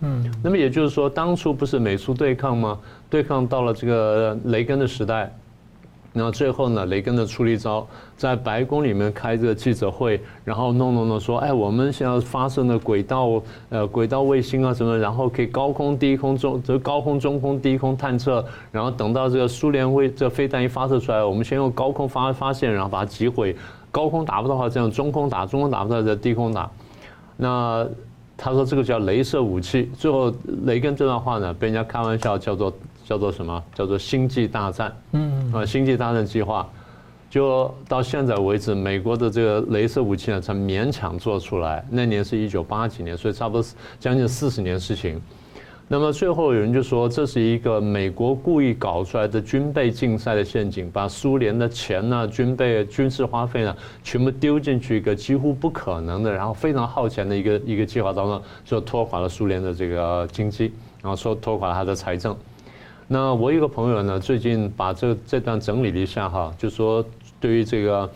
[0.01, 2.79] 嗯，那么也就是说，当初不是美苏对抗吗？
[3.09, 5.33] 对抗到了这个雷根的时代。
[6.13, 7.87] 那最后呢，雷根的出了一招，
[8.17, 23.55] 在白宫里面开这个记者会，然后弄弄弄说，哎，我们现在发射的轨道，呃，轨道卫星啊什么，然后可以高空、低空、中，这高空、中空、低空探测，然后等到这个苏联卫这飞弹一发射出来，我们先用高空发发现，然后把它击毁，
[23.93, 26.69] 高空打不到的话，这样中空打，中空打不到再低空打。
[27.37, 27.87] 那
[28.43, 29.91] 他说这个叫镭射武器。
[29.99, 30.33] 最后
[30.65, 32.73] 雷根这段话呢，被人家开玩笑叫做。
[33.03, 33.61] 叫做什么？
[33.75, 34.97] 叫做星际大战。
[35.15, 36.65] 嗯啊，星际大战计划，
[37.29, 41.85] 就到现在为止，美国的这个镭射武器呢，才勉强做出来。
[41.91, 45.21] 那年是一九八几年，所以差不多将近四十年事情。
[45.93, 60.73] 那么最后有人就说，这是一个美国故意搞出来的军备竞赛的陷阱，把苏联的钱呢、军备、军事花费呢，全部丢进去一个几乎不可能的，然后非常耗钱的一个一个计划当中，就拖垮了苏联的这个经济，
[61.03, 62.37] 然后说拖垮了他的财政。
[63.09, 67.05] 那我有一个朋友呢，最近把这这段整理了一下哈，就说
[67.41, 68.09] 对于这个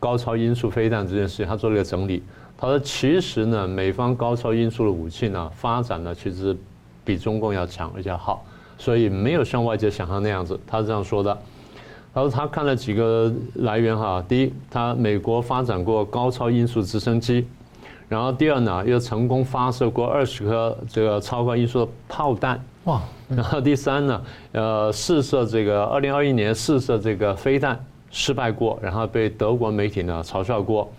[0.00, 2.22] 高超音速飞弹这件事情，他做了一个整理。
[2.56, 6.56] 他说，其实呢，美方高超音速的武器呢，发展呢，其实
[7.08, 8.44] 比中共要强而且好，
[8.76, 10.60] 所以没有像外界想象那样子。
[10.66, 11.38] 他是这样说的。
[12.12, 17.46] 他说他看了几个来源哈，第一，他美国发展过高超音速直升机，
[18.10, 22.62] 然后第二呢，又成功发射过二十颗这个超高音速的炮弹。
[22.84, 23.00] 哇！
[23.28, 30.90] 然后第三呢，呃，试射这个二零二一年试射这个飞弹失败过，然后被德国媒体呢嘲笑过。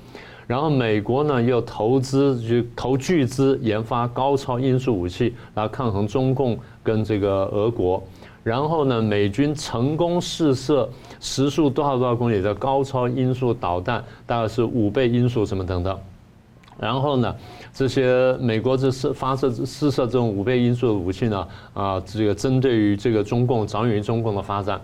[0.50, 8.02] 然后美国呢又投资就投巨资研发高超音速武器来抗衡中共跟这个俄国。
[8.42, 15.96] 然后呢，美军成功试射时速多少多少公里的高超音速导弹，大概是五倍音速什么等等。
[16.80, 17.36] 然后呢，
[17.72, 24.82] 这些美国这是发射试射这种五倍音速的武器呢，啊，这个针对于这个中共，着眼于中共的发展。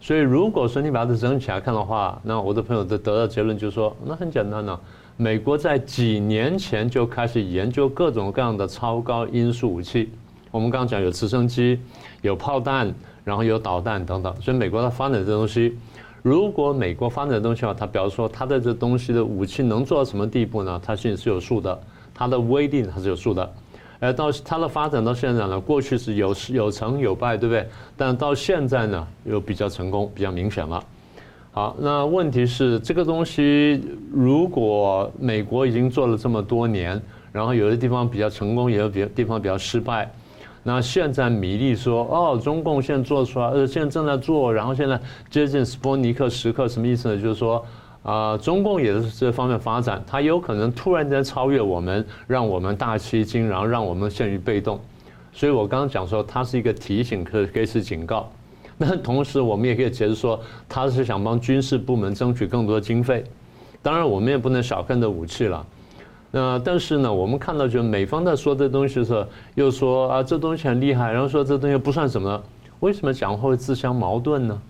[0.00, 4.80] 所以如果说你把它整起来看的话，那我的朋友得得到结论就是说，那很简单呢，
[5.22, 10.10] 美国在几年前就开始研究各种各样的超高音速武器。
[10.50, 11.78] 我们刚刚讲有直升机、
[12.22, 15.78] 有炮弹，然后有导弹等等，所以美国它发展这东西。
[16.22, 20.80] 如果美国发展的东西的话，它比方说它的这东西的武器能做到什么地步呢？
[20.84, 21.80] 它心里是有数的，
[22.12, 23.48] 它的威力它是有数的。
[24.00, 27.64] 而到它的发展到现在呢，过去是有有成有败，对不对？
[27.96, 30.82] 但到现在呢，又比较成功，比较明显了。
[31.54, 33.78] 好，那问题是这个东西，
[34.10, 36.98] 如果美国已经做了这么多年，
[37.30, 40.10] 然后有的地方比较成功，也有别的地方比较失败。
[40.62, 47.20] 那现在米利说哦，中共现在做出来，呃，现在正在做，然后现在接近斯波尼克时刻，什么意思呢？
[47.20, 47.62] 就是说
[48.02, 54.80] 啊，中共也是这方面发展，它有可能突然间超越我们，让我们大吃一惊，然后让我们陷于被动。
[55.34, 58.32] 所以我刚刚讲说，它是一个提醒，可可以是警告。
[58.84, 63.22] 那同时，我们也可以解释说，他是想帮军事部门争取更多经费。
[63.80, 65.64] 当然，我们也不能小看这武器了。
[66.32, 72.42] 那但是呢，我们看到就是美方在说这东西的时候，又说啊这东西很厉害，然后说这东西不算什么，
[72.80, 74.60] 为什么讲话会自相矛盾呢？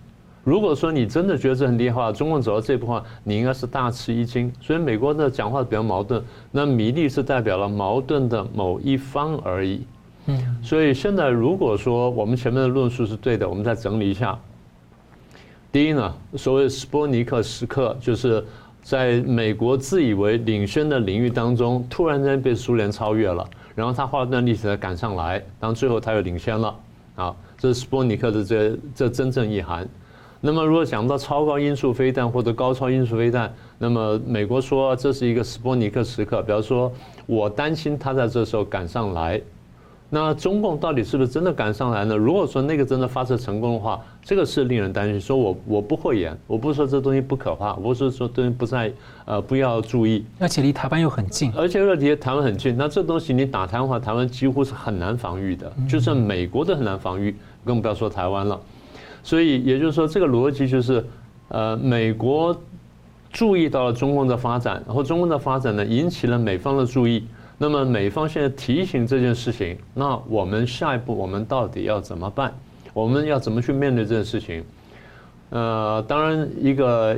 [0.45, 4.53] 如果说你真的觉得这很厉害，中共走到这步话，你应该是大吃一惊。
[4.61, 9.83] 所以美国的讲话比较矛盾，那米利是代表了矛盾的某一方而已。
[10.27, 14.39] 嗯，所以现在如果说我们前面的论述是对的，我们再整理一下。
[15.71, 18.45] 第一呢，所谓斯波尼克时刻就是。
[18.85, 26.77] 在美国自以为领先的领域当中，突然间被苏联超越了，然后他花了段历史才赶上来，当最后他又领先了。
[27.15, 29.89] 啊，这是斯波尼克的这这真正意涵。
[30.41, 36.93] 那么如果讲到超高音速飞弹或者高超音速飞弹，那么美国说这是一个斯波尼克时刻，比方说
[37.27, 39.41] 我担心他在这时候赶上来。
[40.15, 42.15] 那中共到底是不是真的赶上来呢？
[42.15, 45.19] 如果说那个真的发射成功的话，这个是令人担心。
[45.19, 48.93] 说我我不会言，我不是说这东西不可怕，我不是说东西不在
[49.25, 50.23] 呃不要注意。
[50.39, 58.61] 而且离台湾又很近，而且又离台湾很近，那这东西你打台湾的话，台湾几乎是很难防御的，就算美国都很难防御，更不要说台湾了。
[59.23, 61.03] 所以也就是说，这个逻辑就是，
[61.49, 62.55] 呃，美国
[63.33, 67.25] 注意到了中共的发展，然后中共的发展呢引起了美方的注意。
[67.59, 72.53] 那么美方现在提醒这件事情，那我们下一步我们到底要怎么办？
[72.93, 74.65] 我们要怎么去面对这件事情？
[75.51, 77.17] 呃，当然一个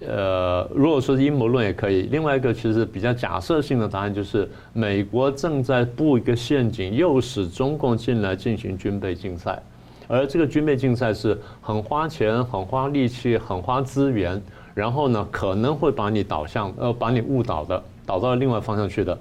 [0.00, 2.02] 呃，如果说是阴谋论也可以。
[2.02, 9.62] 另外一个其实比较假设性的答案就是，美国正在布一个陷阱，诱使中共进来进行军备竞赛，
[10.06, 14.40] 而这个军备竞赛是很花钱、很花力气、很花资源，
[14.74, 19.18] 然后呢可能会把你导向呃把你误导的，导到另外方向去的。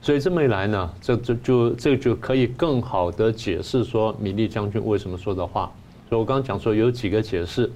[0.00, 5.70] 所以这么一来呢，这这就这就可以更好的解释说米利将军为什么说的话。
[6.08, 7.70] 所以我刚刚讲说有几个解释，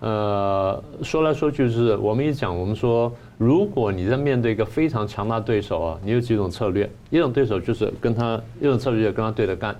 [0.00, 9.76] 呃，说来说去就是我们一讲，我们说如果你在面对一个非常强大对手啊，你有几种策略，一种对手就是跟他，一种策略就跟他对着干，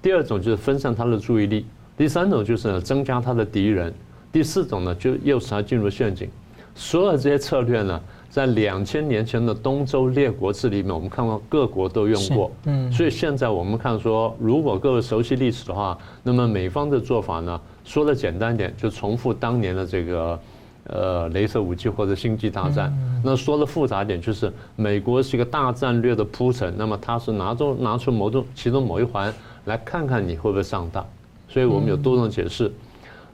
[0.00, 3.92] 第二种就是分散他的注意力，第三种就是增加他的敌人，
[4.32, 6.30] 第四种呢就诱使他进入陷阱。
[6.74, 12.50] 所有这些策略呢，在两千年前的东周列国志里面，我们看到各国都用过。
[12.64, 20.38] 嗯，所以现在我们看说，如果各位熟悉历史的话，那么美方的做法呢，说的简单点，就重复当年的这个，
[20.84, 22.92] 呃，镭射武器或者星际大战。
[23.24, 29.32] 那说的复杂点，就是美国是一个大战略的铺陈，那么它是拿出拿出某种其中某一环
[29.64, 31.04] 来看看你会不会上当。
[31.48, 32.70] 所以我们有多种解释，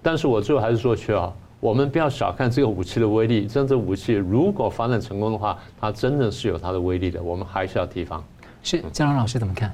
[0.00, 1.32] 但是我最后还是说去啊。
[1.64, 7.22] 我们不要小看这个武器的威力，真正武器如果发展成功的话，它真的是有它的威力的。
[7.22, 8.22] 我们还是要提防。
[8.62, 9.72] 是江龙老师怎么看？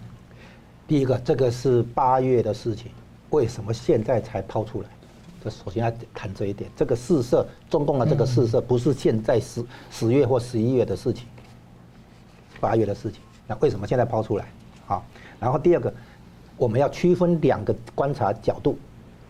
[0.87, 2.92] 第一个，这个是八月的事情，
[3.31, 4.88] 为什么现在才抛出来？
[5.42, 6.70] 这首先要谈这一点。
[6.76, 11.26] 这个试射，中共的这个试射不是现在十十月或十一月的事情，
[12.61, 13.20] 八月的事情。
[13.48, 14.46] 那为什么现在抛出来？
[14.87, 15.05] 好，
[15.40, 15.92] 然后第二个，
[16.57, 18.79] 我们要区分两个观察角度。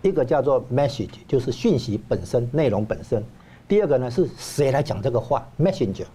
[0.02, 3.20] 一个叫做 message，就是讯息本身、内容本身；
[3.68, 6.06] 第二个呢，是谁来讲这个话，messenger，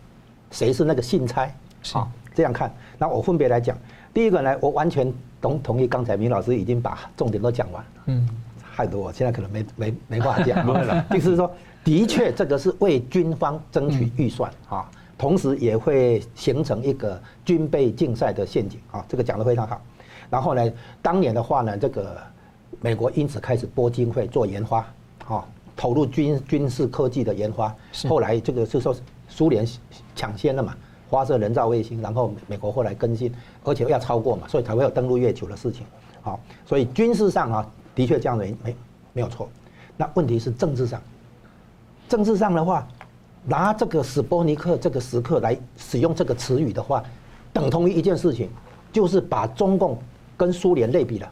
[0.52, 1.50] 谁是那个信差？
[1.92, 2.74] 好，这样看。
[2.98, 3.78] 那我分别来讲。
[4.14, 7.86] 第一个呢，我完全同同意刚才明老师已经把重点都讲完。
[8.06, 8.28] 嗯，
[8.64, 11.06] 害得我现在可能没没没话讲 了。
[11.12, 11.52] 就是说，
[11.84, 19.06] 的确这个是为军方争取预算啊，同时也会形成一个军备竞赛的陷阱啊。
[19.08, 19.80] 这个讲得非常好。
[20.30, 20.72] 然后呢，
[21.02, 22.18] 当年的话呢，这个。
[22.82, 24.86] 美国因此开始拨经费做研发，
[25.28, 27.74] 啊，投入军军事科技的研发。
[28.08, 28.96] 后来这个是说
[29.28, 29.68] 苏联
[30.16, 30.76] 抢先了嘛，
[31.10, 33.34] 发射人造卫星，然后美国后来跟进，
[33.64, 35.86] 而且要超过嘛，所以才会有登陆月球的事情。
[36.22, 38.76] 好，所以军事上啊，的确这样的没
[39.14, 39.50] 没有错。
[39.98, 41.02] 那问题是政治上，
[42.10, 42.88] 政治上的话，
[43.46, 47.04] 拿这个史波尼克这个时刻来使用这个词语的话，
[47.54, 48.50] 等同于一件事情，
[48.92, 49.98] 就是把中共
[50.36, 51.32] 跟苏联类比了。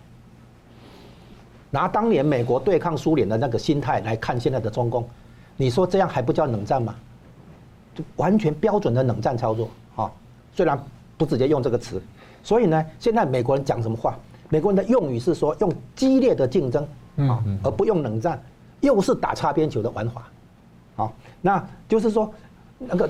[1.74, 5.10] 拿当年美国对抗苏联的那个心态来看现在的中共，
[5.58, 6.94] 你说这样还不叫冷战吗？
[7.96, 10.12] 就完全标准的冷战操作啊！
[10.54, 10.80] 虽然
[11.18, 12.00] 不直接用这个词，
[12.44, 14.16] 所以呢，现在美国人讲什么话？
[14.50, 16.88] 美国人的用语是说用激烈的竞争
[17.28, 18.40] 啊，而不用冷战，
[18.82, 20.30] 又是打擦边球的玩法。
[20.96, 22.32] 好，那就是说
[22.78, 23.10] 那个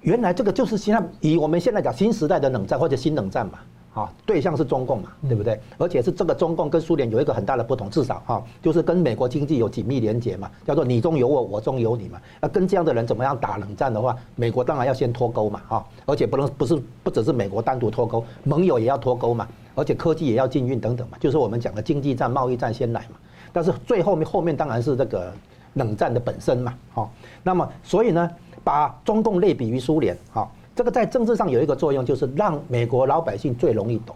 [0.00, 3.60] 原来这个就是现在以我们现在讲新时代的冷战或者新冷战嘛。
[3.98, 5.58] 啊，对象是中共嘛，对不对？
[5.76, 12.20] 而且是这个中共跟苏联有一个很大的不同，至少哈，就是跟美国经济有紧密连结嘛，叫做你中有我，我中有你嘛。
[12.40, 23.16] 那跟这样的人怎么样打冷战的话，美国当然要先脱钩嘛，哈，而且不能不是不只是美国单独脱钩，盟友也要脱钩嘛，而且科技也要禁运等等嘛，就是我们讲的经济战、贸易战先来嘛。
[23.52, 25.32] 但是最后面后面当然是这个
[25.74, 27.10] 冷战的本身嘛，哈。
[27.42, 28.30] 那么所以呢，
[28.62, 30.48] 把中共类比于苏联，哈。
[30.78, 34.14] 这个在政治上有一个作用，就是让美国老百姓最容易懂。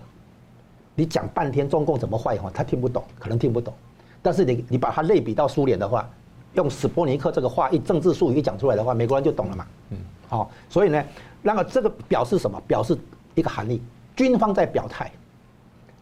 [0.95, 3.75] 你讲半天中共怎么坏哈，他听不懂，可能听不懂。
[4.23, 6.09] 但是你你把它类比到苏联的话，
[6.55, 9.67] 用史波尼克这个话一政治术语一讲出来的话，美国人就懂了嘛。
[9.91, 9.99] 嗯，
[10.29, 11.05] 好，所以呢，
[11.43, 12.63] 那么这个表示什么？
[12.65, 12.97] 表示
[13.35, 13.83] 一个含义，
[14.15, 15.11] 军方在表态，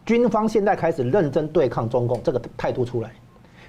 [0.05, 3.09] 军方现在开始认真对抗中共，这个态度出来。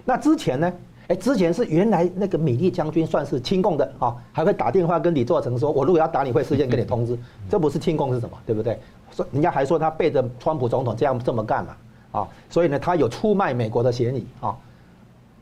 [0.05, 0.71] 那之前呢？
[1.09, 7.19] 哎，之前是原来那个米利将军算是亲共的啊，还会打电话跟李作成说：“我如果要打你，会事先跟你通知。”
[7.51, 8.39] 这不是亲共是什么？
[8.47, 8.79] 对不对？
[9.11, 11.77] 说人家还说他背着川普总统这样这么干嘛？
[12.13, 14.57] 啊，所以呢，他有出卖美国的嫌疑啊。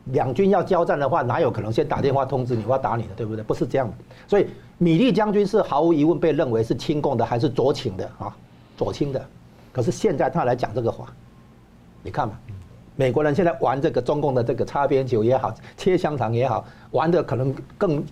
[0.05, 3.09] 两军要交战的话，哪有可能先打电话通知你我要打你的？
[3.15, 3.43] 对不对？
[3.43, 3.93] 不是这样的。
[4.27, 4.47] 所以
[4.79, 8.35] 米利将军是毫无疑问被认为是亲共的，还是左倾的啊？
[8.75, 9.23] 左倾的。
[9.71, 11.05] 可是现在他来讲这个话，
[12.01, 12.37] 你看吧。
[13.01, 18.03] 美国人现在玩这个中共的这个擦边球也好，切香肠也好，玩的可能更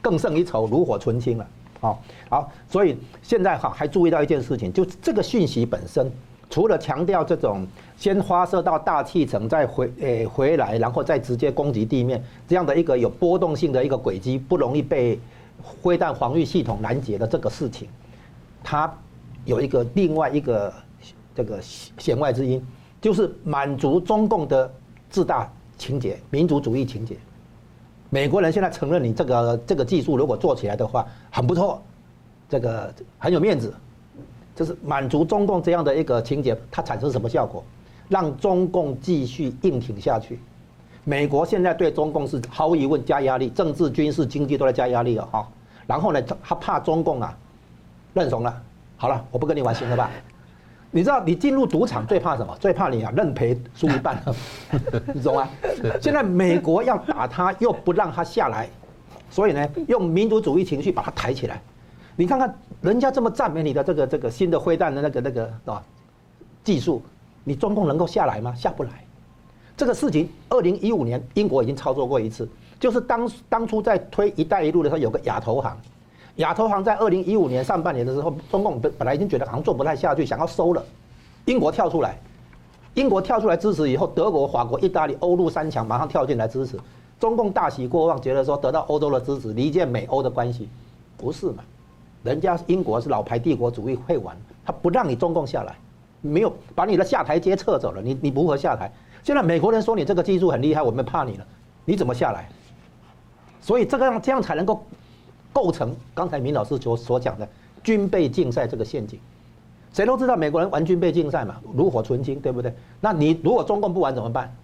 [0.00, 1.46] 更胜一筹，炉火纯青了。
[1.80, 6.10] 好，好，所以现在哈还注意到一件事情，就这个讯息本身，
[6.48, 7.66] 除了强调这种
[7.98, 15.20] 先发射到大气层再回诶回来，然后再直接攻击地面这样的一个有波动性的一个轨迹，不容易被
[15.82, 17.86] 飞弹防御系统拦截的这个事情，
[18.64, 18.90] 它
[19.44, 20.72] 有一个另外一个
[21.34, 22.66] 这个弦外之音。
[23.00, 24.70] 就是满足中共的
[25.08, 27.16] 自大情节、民族主义情节。
[28.10, 31.82] 美国人现在承认你这个这个技术如果做起来的话很不错，
[32.48, 33.72] 这个很有面子，
[34.56, 37.62] 就是满足中共这样的一个情节，它产生什么效果？
[38.08, 40.38] 让中共继续硬挺下去。
[41.04, 45.46] 美国现在对中共是毫无疑问加压力，政治、军事、经济都在加压力了哈。
[45.86, 47.36] 然后呢，他怕中共啊
[48.14, 48.62] 认怂了，
[48.96, 50.10] 好了，我不跟你玩行了吧？
[50.90, 52.56] 你知道你进入赌场最怕什么？
[52.58, 54.22] 最怕你啊认赔输一半，
[55.14, 55.48] 你懂吗？
[56.00, 58.68] 现在美国要打他，又不让他下来，
[59.30, 61.60] 所以呢，用民族主义情绪把他抬起来。
[62.16, 65.82] 你看看人家这么赞美你的这个这个新的灰弹的那个那个啊
[66.64, 67.02] 技术，
[67.44, 68.54] 你中共能够下来吗？
[68.54, 68.90] 下不来。
[69.76, 72.48] 这个事情，二零一五年英国已经操作过一次，
[72.80, 75.76] 就是当当初在推“一带一路”的时候，有个亚投行。
[76.38, 80.84] 亚投行在二零一五年上半年的时候，中共本本来已经觉得好像做不太下去，想要收了。
[81.46, 82.16] 英国跳出来，
[82.94, 86.78] 英国跳出来支持以后，德国、法国、意大利欧陆三强马上跳进来支持。
[87.18, 90.68] 中共大喜过望，觉得说得到欧洲的支持，离间美欧的关系，
[91.16, 91.64] 不是嘛？
[92.22, 95.74] 人家英国是老牌帝国主义会玩，他不让你中共下来，
[96.20, 98.92] 没有把你的下台阶撤走了，你你如何下台？
[99.24, 101.44] 现在美国人说你这个技术很厉害，我们怕你了，
[101.84, 102.48] 你怎么下来？
[103.60, 104.80] 所以这个样这样才能够。
[105.58, 107.48] 构成刚才明老师所所讲的
[107.82, 109.18] 军备竞赛这个陷阱，
[109.92, 112.72] 谁都知道美国人玩军备竞赛嘛，炉火纯青，对不对？
[113.00, 114.54] 那你如果中共不玩怎么办？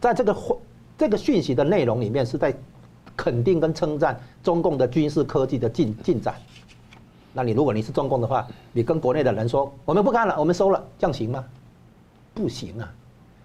[0.00, 0.36] 在这个
[0.96, 2.54] 这个讯息的内容里面是在
[3.16, 6.36] 肯定跟称赞中共的军事科技的进进展。
[7.32, 11.44] 那你如果你是中共的话，你跟国内的人说我们不干了，我们收了，这样行吗？
[12.32, 12.88] 不行啊！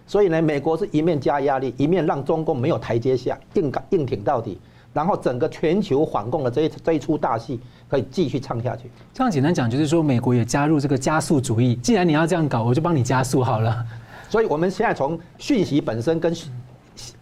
[0.06, 4.56] 所以呢，美国是一面加压力，一面让中共没有台阶下，硬硬挺到底。
[4.96, 8.90] 然后整个全球反共的这一这一出大戏可以继续唱下去。
[9.12, 11.74] 这样简单讲，就是说美国也加入这个加速主义。
[11.74, 13.84] 既然你要这样搞，我就帮你加速好了。
[14.30, 16.34] 所以我们现在从讯息本身跟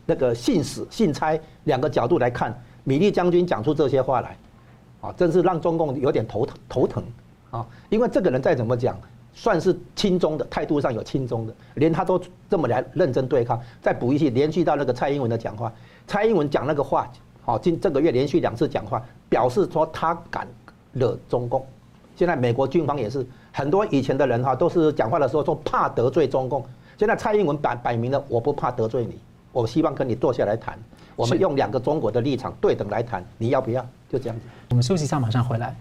[0.06, 4.36] 那个信使、信差两个角度来看，米利将军讲出这些话来，
[5.00, 7.02] 啊，真是让中共有点头疼头疼
[7.50, 7.66] 啊。
[7.90, 8.96] 因为这个人再怎么讲，
[9.34, 13.60] 算是亲中的态度上有亲中的，连他都这么来认真对抗。
[13.82, 15.72] 再补一句，连续到那个蔡英文的讲话，
[16.06, 17.10] 蔡英文讲那个话。
[17.44, 20.48] 好，今这个月连续两次讲话，表示说他敢
[20.92, 21.64] 惹中共。
[22.16, 26.64] 现在美国军方也是很多以前的人哈，都是讲话的时候说怕得罪中共。
[26.96, 29.18] 现在蔡英文摆摆明了，我不怕得罪你，
[29.52, 30.78] 我希望跟你坐下来谈，
[31.16, 33.84] 我们用两个中国的立场对等来谈，你要不要？
[34.08, 34.46] 就这样子。
[34.70, 35.76] 我们休息一下，马上回来。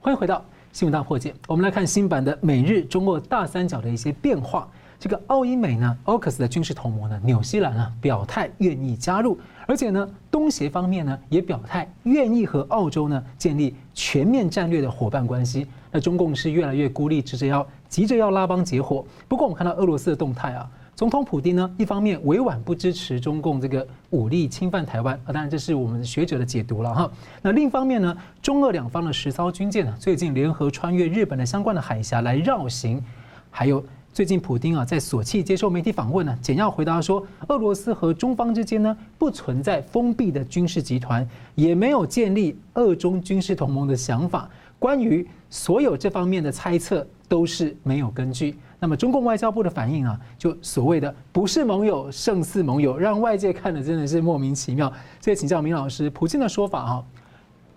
[0.00, 0.42] 欢迎回到
[0.72, 4.66] 新闻大破解，我们来看新版的美日中国大三角的一些变化。
[4.98, 15.66] 这个澳英美呢，AUKUS 的军事同盟呢，纽西兰啊表态愿意加入，而且呢，东协方面呢也表态愿意和澳洲呢建立全面战略的伙伴关系。
[15.90, 19.04] 那中共是越来越孤立，急着要急着要拉帮结伙。
[19.26, 27.10] 不过我们看到俄罗斯的动态啊，总统普丁呢一方面委婉不支持中共这个武力侵犯台湾啊，当然这是我们学者的解读了哈。
[27.42, 33.02] 那另一方面呢，中俄两方的十艘军舰呢最近联合穿越日本的相关的海峡来绕行，
[33.50, 33.84] 还有。
[34.16, 44.48] 最近，普丁啊在索契接受媒体访问呢，简要回答说，俄罗斯和中方之间呢不存在封闭的军事集团，也没有建立俄中军事同盟的想法。
[44.78, 48.56] 关于所有这方面的猜测都是没有根据。
[48.80, 54.90] 那么，中共外交部的反应啊，就所谓的不是盟友胜似盟友，让外界看的真的是莫名其妙。
[55.20, 57.04] 所以，请教明老师，普京的说法啊，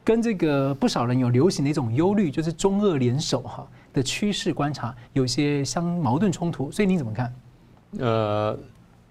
[0.05, 3.67] 跟这个不少人有流行的一种忧虑，就是中俄联手哈。
[3.93, 7.33] 的趋势观察有些相矛盾冲突，所以你怎么看？
[7.97, 8.57] 呃，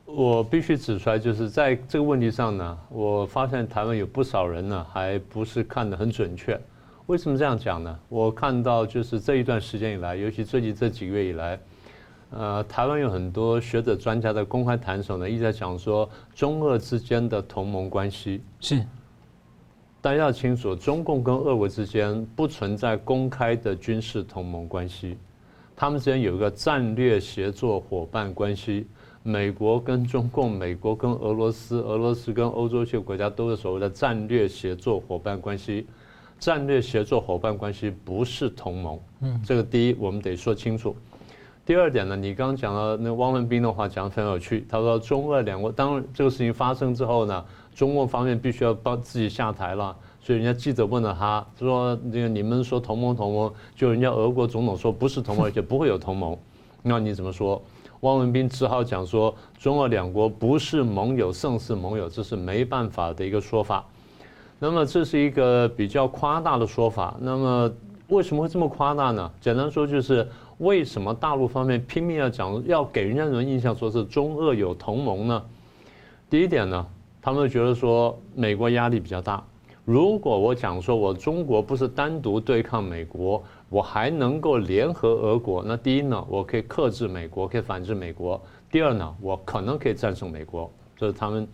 [0.04, 6.58] 我必须指出来，就是在这个问题上呢，我发现台湾有不少人呢，还不是看得很准确。
[7.06, 7.98] 为什么这样讲呢？
[8.08, 11.58] 我看到就是这一段时间以来，尤其最近这几个月以来，
[12.30, 18.84] 呃，台湾有很多学者专家在公开谈手呢，一直在讲说中俄之间的同盟关系是。
[20.00, 25.18] 大家要清楚，中共跟俄国之间不存在公开的军事同盟关系，
[25.74, 28.86] 他们之间有一个战略协作伙伴关系。
[29.24, 35.84] 美国跟中共，美国跟俄罗斯，俄罗斯跟欧洲一些国家都是所谓的战略协作伙伴关系。
[36.38, 40.94] 战略协作伙伴关系不是同盟，嗯，这个第一我们得说清楚。
[41.66, 47.44] 第二点呢，你刚刚讲到那汪文斌的话讲得很有趣，他说中俄两国，当这个事情发生之后呢。
[47.78, 56.36] 中共方面必须要帮自己下台了，所以人家记者问了他，他说：“这个你们说同盟同盟，就人家俄国总统说不是同盟，而且不会有同盟，
[56.82, 57.62] 那你怎么说？”
[58.00, 63.84] 汪文斌只好讲说：“中俄两国不是盟友胜似盟友，这是没办法的一个说法。”
[64.58, 67.16] 那么这是一个比较夸大的说法。
[67.20, 67.72] 那么
[68.08, 69.30] 为什么会这么夸大呢？
[69.40, 75.40] 简单说就是为什么大陆方面拼命要讲，要给人家人印象说是中俄有同盟呢？
[76.28, 76.84] 第一点呢？
[77.28, 79.44] 他们觉得说美国压力比较大。
[79.84, 90.70] 如果我讲说我中国不是单独对抗美国，我还能够联合俄国，那第一呢，我可以克制美国，可以反制美国；第二呢，我可能可以战胜美国。
[90.96, 91.46] 这是他们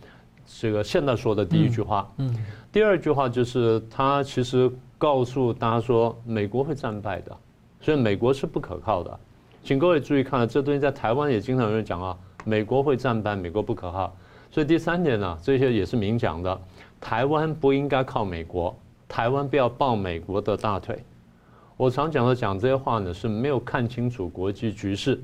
[0.45, 2.09] 这个现在说的第一句话。
[2.19, 2.33] 嗯。
[2.71, 7.37] 第二句话就是他其实告诉大家说美国会战败的，
[7.81, 9.19] 所以美国是不可靠的。
[9.61, 14.15] 请各位注意看了，这东西在台湾也经常有人讲啊，美国会战败，美国不可靠。
[14.55, 16.61] 所以第三点呢，这些也是明讲的，
[17.01, 18.73] 台湾不应该靠美国，
[19.05, 20.97] 台湾不要抱美国的大腿。
[21.75, 25.21] 我常讲的讲这些话呢，是没有看清楚国际局势。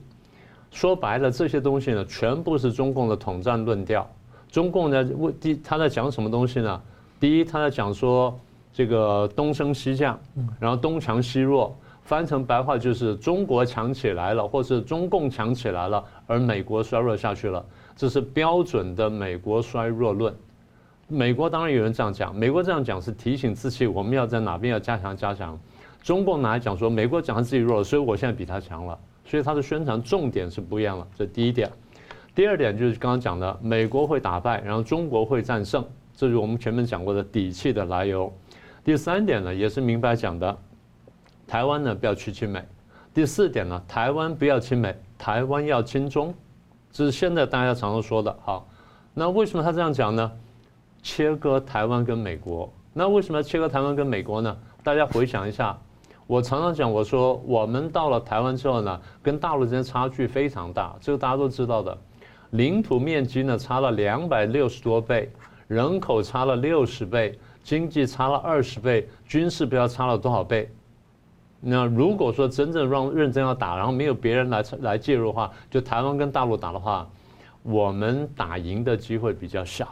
[0.69, 4.05] 说白了，这些东西呢，全部是中共的统战论调。
[4.51, 6.81] 中共呢问第他在讲什么东西呢？
[7.17, 8.37] 第一，他在讲说
[8.73, 10.19] 这个东升西降，
[10.59, 11.73] 然后东强西弱，
[12.03, 17.65] 翻成白话就是中国强起来了，或是中共强起来了，而美国衰弱下去了。
[17.95, 20.33] 这是标准的美国衰弱论。
[21.07, 25.59] 美国当然有人这样讲，美国这样讲是提醒自己我们要在哪边要加强加强。
[26.01, 31.07] 中共拿来讲说美国讲他自己弱了，所以我现在比他强了，所以他的宣传重点是不一样了。
[31.17, 31.69] 这第一点。
[32.33, 35.85] 第二点就是刚刚讲的，美国会打败，然后中国会战胜，
[36.15, 38.33] 这是我们前面讲过的底气的来由。
[38.83, 40.57] 第三点呢，也是明白讲的，
[41.45, 42.63] 台湾呢不要去亲美。
[43.13, 46.33] 第四点呢，台湾不要亲美，台湾要亲中。
[46.91, 48.35] 这是现在大家常常说的。
[48.43, 48.67] 好，
[49.13, 50.31] 那为什么他这样讲呢？
[51.01, 52.71] 切割台湾跟美国。
[52.93, 54.57] 那为什么要切割台湾跟美国呢？
[54.83, 55.77] 大家回想一下，
[56.27, 61.97] 我常常讲，我说我们到了台湾之后呢，跟大陆之间差距非常大，这个大家都知道的。
[62.51, 65.31] 领土面积呢差了两百六十多倍，
[65.67, 70.69] 人口差了六十倍，经济差了二十倍，军事不要差了多少倍。
[71.63, 77.07] 那如果说真正让认真要打，然后没有别人来来介入的话，就台湾跟大陆打的话，
[77.61, 79.87] 我们打赢的机会比较小，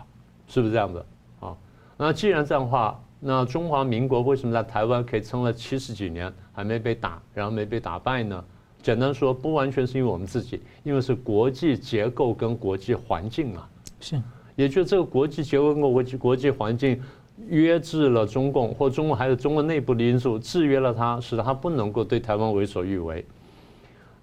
[0.48, 1.06] 是不是这样子？
[1.40, 1.56] 啊，
[1.96, 8.44] 那既然这样的话，那中华民国为什么在台湾可以撑了七十几年还没被打，然后没被打败呢？
[8.82, 14.20] 简单说，不完全是因为我们自己，因为是国际结构跟国际环境啊，是，
[14.56, 17.00] 也就是这个国际结构跟国际国际环境。
[17.48, 23.26] 约制了中共，或中共还有中国内部的因素制约了他，使得他不能够对台湾为所欲为。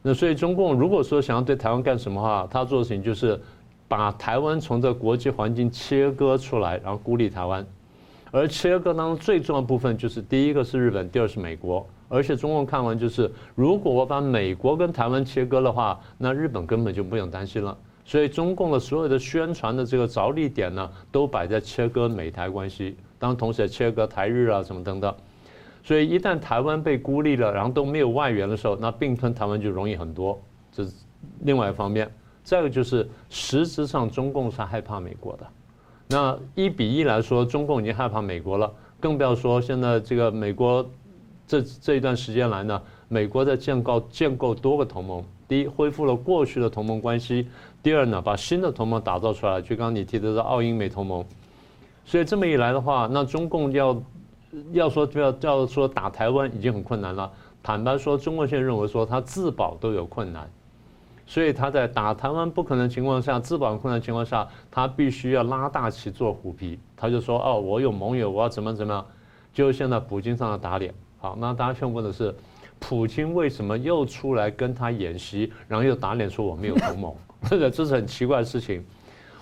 [0.03, 3.41] 那所以中共如果说想要对台湾干什么话，他做的事情就是
[3.89, 7.67] 把台湾从这国际环境切割出来，然后孤立台湾。
[8.31, 11.87] 而切割当中最重要的部分就是第一个是日本，第二是美国。
[12.09, 17.77] 而且中共看完就是，如果我把美国跟台湾切割的话，那日本根本就不用担心了。
[18.05, 22.97] 所以中共的所有的宣传的这个着力点呢，都摆在切割美台关系。
[23.19, 25.14] 当，同时也切割台日啊，什么等等。
[25.83, 30.41] 所以一旦台湾被孤立了，然后都没有外援的时候，那并吞台湾就容易很多。
[30.73, 30.93] 这是
[31.41, 32.11] 另外一方面。
[32.43, 35.47] 再一个就是，实质上中共是害怕美国的。
[36.09, 40.89] 那一比一来说，中共已经害怕美国了，更不要说现在这个美国
[41.47, 45.25] 这这一段时间来呢，美国在建构建构多个同盟。
[45.49, 47.45] 第一，恢复了过去的同盟关系；
[47.83, 51.25] 第二呢，把新的同盟打造出来，就刚刚你提到的澳英美同盟。
[52.07, 54.03] 所以这么一来的话，那中共要
[54.73, 57.31] 要说就要要说打台湾已经很困难了。
[57.63, 60.49] 坦白说，中国现在认为说他自保都有困难，
[61.27, 66.79] 所以他在打台湾不可能情况下，自保困难情况下，他必须要拉大旗做虎皮。
[66.97, 69.05] 他就说哦，我有盟友，我要怎么怎么样。
[69.53, 70.95] 就现在普京上来打脸。
[71.19, 72.33] 好，那大家想问的是，
[72.79, 77.13] 普京为什么又出来跟他演习，然后又打脸说我没有同盟？
[77.51, 78.87] 这个这是很奇怪的事情。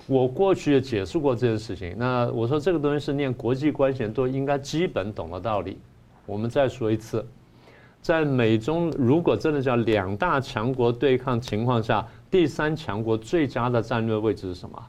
[0.07, 1.95] 我过去也解释过这件事情。
[1.97, 5.79] 那我说这个东西是念国际关系都应该基本懂的道理。
[6.27, 7.27] 我们再说一次，
[8.01, 14.83] 在美中如果真的叫两大强国对抗情况下，第三强国最佳的战略位置是什么？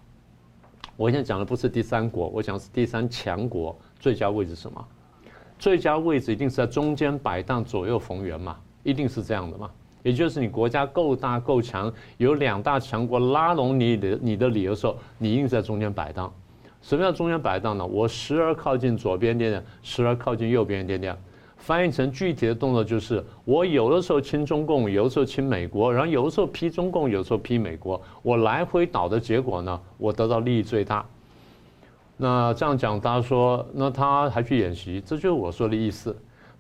[0.97, 4.85] 我现在讲的不是第三国，我讲的是第三强国最佳位置是什么？
[5.57, 9.69] 最佳位置一定是在中间摆荡，左右逢源嘛，一定是这样的嘛。
[10.05, 16.31] 也就是你国家够大够强，有两大强国拉拢你的你的理由的时候，你硬在中间摆荡。
[16.79, 17.83] 什么叫中间摆荡呢？
[17.83, 21.17] 我时而靠近左边一点点，时而靠近右边一点点。
[21.57, 27.99] 翻译成具体的动作就是，我有的时候亲中共，有的时候亲美国，然后有的时候批中共，有的时候批美国。
[28.21, 31.03] 我来回倒的结果呢，我得到利益最大。
[32.15, 36.15] 那这样讲，大家说，那他还去演习，这就是我说的意思。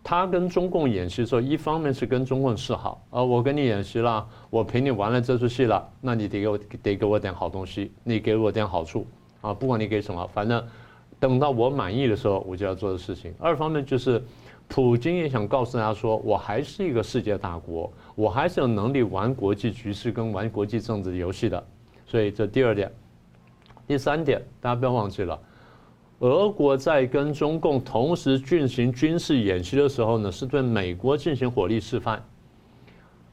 [0.07, 9.07] 他跟中共演习的时候，一方面是跟中共示好，啊，我跟你演习了，我陪你玩了这出戏了，那你得给我得给我点好东西，你给我点好处，
[9.41, 10.63] 啊，不管你给什么，反正
[11.19, 13.33] 等到我满意的时候，我就要做的事情。
[13.39, 14.23] 二方面就是，
[14.67, 21.63] 普京也想告诉大家说，我还是一个世界大国，我还是有能力玩国际局势跟玩国际政治游戏的。
[22.05, 22.91] 所以这第二点，
[23.87, 25.39] 第三点，大家不要忘记了。
[26.19, 32.23] 俄国在跟中共同时进行军事演习的时候呢，是对美国进行火力示范。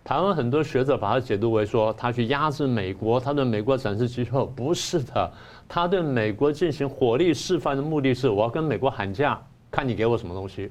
[0.04, 5.32] 台湾很多学者把它解读为说，他去压制美国，他对美国展示肌肉，不是的，
[5.68, 10.68] 他对美国进行火力示范的目的是，我要跟美国喊价，看你给我什么东西。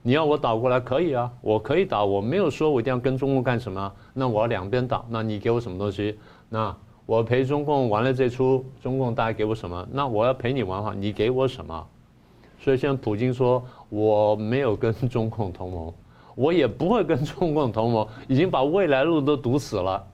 [0.00, 3.92] 你要我倒过来可以啊，我可以倒，我没有说我一定要跟中共干什么。
[4.14, 6.18] 那我要两边倒，那你给我什么东西？
[6.48, 6.74] 那
[7.08, 9.88] 我陪中共玩了这出，中共大概给我什么？
[9.90, 11.86] 那我要陪你玩的话，你给我什么？
[12.60, 15.94] 所以现在普京说我没有跟中共同盟，
[16.36, 20.06] 我也不会跟中共同盟，已经把未来路都堵死了。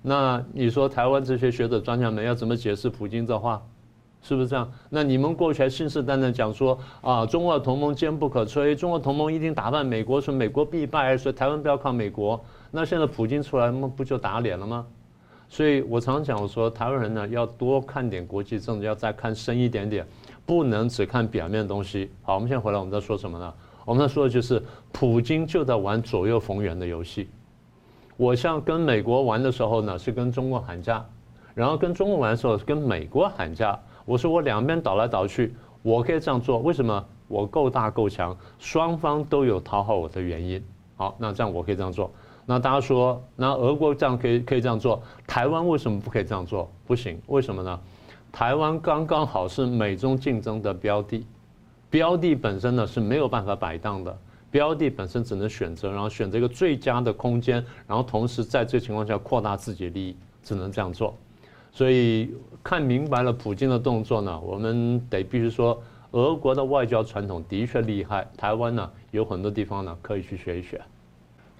[0.00, 3.62] 那你说台湾这些学者专家们要怎么解释普京这话？
[4.22, 4.72] 是不是这样？
[4.88, 12.42] 那你们过去还信誓旦旦讲说啊，中俄同盟坚不可摧，中俄同盟一定打败美国，说美国必败，所以台湾不要靠美国。
[12.70, 14.86] 那现在普京出来，那不就打脸了吗？
[15.48, 20.06] 所以我常常讲我说，台湾人呢要多看点国际政治，要再看深一点点，
[20.44, 22.10] 不能只看表面的东西。
[22.22, 23.54] 好，我们现在回来，我们在说什么呢？
[23.84, 27.28] 我们在说的就是普京就在玩左右逢源的游戏。
[28.18, 31.04] 我像跟美国玩的时候呢，是跟中国喊价，
[31.54, 33.78] 然后跟中国玩的时候跟美国喊价。
[34.04, 37.04] 我说我两边倒来倒去，我可以这样做，为什么？
[37.26, 40.62] 我够大够强，双方都有讨好我的原因。
[40.96, 42.10] 好，那这样我可以这样做。
[42.50, 46.66] 那大家说，那俄国这样可以可以这样做，台湾为什么不可以这样做？
[46.86, 47.78] 不行，为什么呢？
[48.32, 51.26] 台湾刚刚好是美中竞争的标的，
[51.90, 54.18] 标的本身呢是没有办法摆荡的，
[54.50, 61.14] 标的本身只能选择，然后选择一个最佳的空间，然后同时在这情况下扩大自己的利益，只能这样做。
[61.70, 62.30] 所以
[62.64, 65.78] 看明白了普京的动作呢，我们得必须说，
[66.12, 70.80] 俄国的外交传统的确厉害，台湾呢有很多地方呢可以去学一学。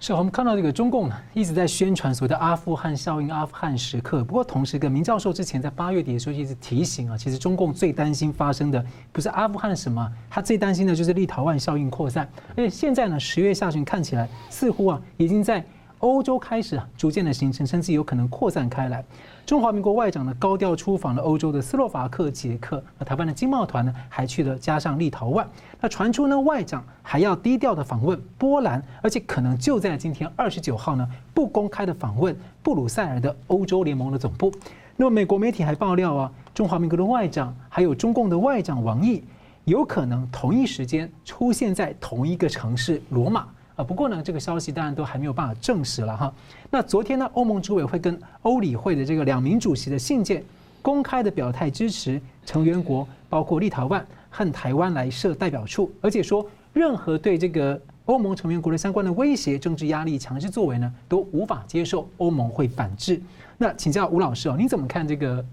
[0.01, 4.23] 是，我们看到这个中共呢一直在宣传所谓的阿富汗效应、阿富汗时刻。
[4.23, 12.25] 不过同时，跟明教授之前在八月底的时候一直提醒啊，其实中共最担心发生的不是阿富汗什么，他最担心的就是立陶宛效应扩散。
[12.55, 15.61] 而且现在呢，十月下旬看起来似乎啊已经在
[15.97, 19.03] 欧洲开始逐渐的形成，甚至有可能扩散开来。
[19.49, 25.43] 中华民国外长呢高调出访了欧洲的斯洛伐克、捷克，那台湾的经贸团呢还去了加上立陶宛。
[25.81, 34.53] 那传出呢外长还要低调的访问波兰，而且可能就在今天二十九号呢不公开的访问布鲁塞尔的欧洲联盟的总部。
[34.95, 39.23] 那么美国媒体还爆料啊，中华民国的外长还有中共的外长王毅，
[39.65, 43.47] 有可能同一时间出现在同一个城市罗马。
[43.79, 46.33] 啊，不过呢，这个消息当然都还没有办法证实了哈。
[46.69, 50.43] 那昨天呢，欧盟执委会跟欧理会的这个两名主席的信件，
[50.81, 63.21] 公开的表态支持成员国包括立陶宛和台湾来设代表处，而且说任何对这个欧盟成员国的相关的威胁、政治压力、强制作为呢，都无法接受，欧盟会反制。
[63.57, 65.45] 那请教吴老师哦，你怎么看这个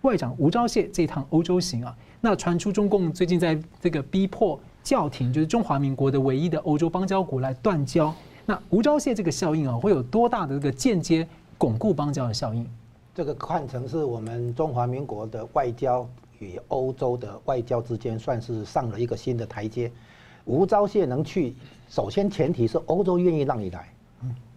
[0.00, 1.94] 外长吴钊燮这一趟欧洲行啊？
[2.22, 4.58] 那传出中共最近在这个逼迫。
[4.88, 8.10] 教廷就是中华民国的唯一的欧洲邦交国来断交，
[8.46, 11.28] 那吴钊燮这个效应啊，会有多大的这个间接
[11.58, 12.66] 巩固邦交的效应？
[13.14, 16.08] 这个看成是我们中华民国的外交
[16.38, 19.92] 与欧洲的外交之间算是上了一个新的台阶。
[20.46, 21.54] 吴钊燮能去，
[21.90, 23.92] 首先前提是欧洲愿意让你来，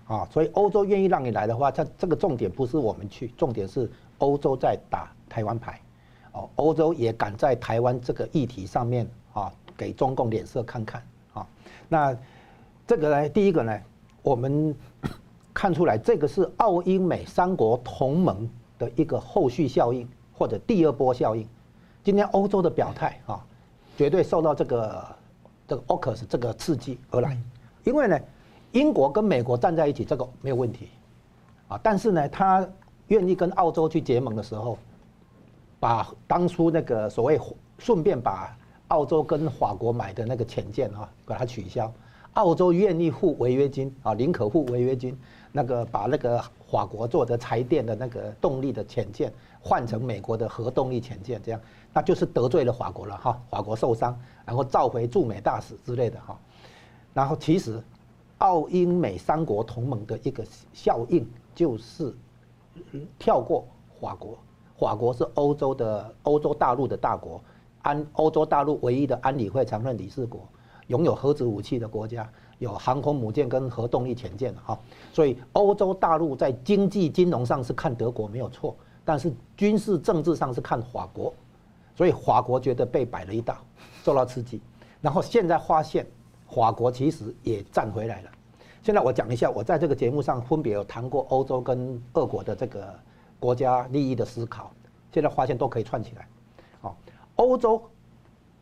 [0.05, 5.81] 啊，所以欧洲愿意让你来的话，它这个重点不是我们去，重点是欧洲在打台湾牌，
[6.31, 9.51] 哦，欧洲也敢在台湾这个议题上面啊。
[9.77, 11.03] 给中共脸色看看
[11.33, 11.47] 啊！
[11.87, 12.17] 那
[12.87, 13.79] 这个呢，第一个呢，
[14.21, 14.75] 我们
[15.53, 18.49] 看出来这个是澳英美三国同盟
[18.79, 21.47] 的一个后续效应或者第二波效应。
[22.03, 23.45] 今天欧洲的表态啊，
[23.97, 25.05] 绝对受到这个
[25.67, 27.37] 这个 AUKUS 这个刺激而来。
[27.83, 28.19] 因为呢，
[28.71, 30.89] 英国跟美国站在一起，这个没有问题
[31.67, 31.79] 啊。
[31.83, 32.67] 但是呢，他
[33.07, 34.77] 愿意跟澳洲去结盟的时候，
[35.79, 37.39] 把当初那个所谓
[37.77, 38.55] 顺便把。
[38.91, 41.91] 澳洲跟法国买的那个潜舰啊，把它取消。
[42.33, 45.17] 澳洲愿意付违约金啊，宁可付违约金。
[45.53, 49.31] 那个把那个法国做的柴电的那个动力的潜舰
[49.61, 51.59] 换成美国的核动力潜舰，这样
[51.93, 53.41] 那就是得罪了法国了哈。
[53.49, 56.39] 法国受伤，然后召回驻美大使之类的哈。
[57.13, 57.81] 然后其实
[58.37, 62.13] 澳英美三国同盟的一个效应就是
[63.19, 63.65] 跳过
[63.99, 64.37] 法国，
[64.77, 67.41] 法国是欧洲的欧洲大陆的大国。
[67.83, 70.47] 安欧洲大陆唯一的安理会常任理事国，
[70.87, 72.29] 拥有核子武器的国家，
[72.59, 74.79] 有航空母舰跟核动力潜舰哈，
[75.11, 81.33] 所以欧洲大陆在经济金融上是看德国没有错，但是军事政治上是看法国，
[81.95, 83.57] 所以法国觉得被摆了一道，
[84.03, 84.61] 受到刺激，
[85.01, 86.05] 然后现在发现
[86.47, 88.29] 法国其实也站回来了。
[88.83, 92.93] 现在我讲一下，我在这个节目上分别有谈过欧洲跟俄国的这个
[93.39, 94.71] 国家利益的思考，
[95.11, 96.27] 现在发现都可以串起来。
[97.41, 97.81] 欧洲，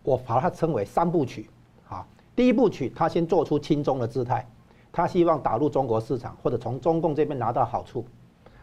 [0.03, 1.49] 我把它称为三部曲，
[1.89, 2.05] 啊，
[2.36, 4.47] 第一部曲，他先做出亲中的姿态，
[4.91, 8.05] 他希望打入中国市场或者从中共这边拿到好处，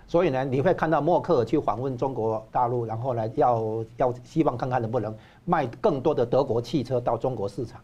[0.07, 5.15] 所以呢，你会看到默克尔去访问中国大陆，然后呢，要要希望看看能不能
[5.45, 7.79] 卖更多的德国汽车到中国市场，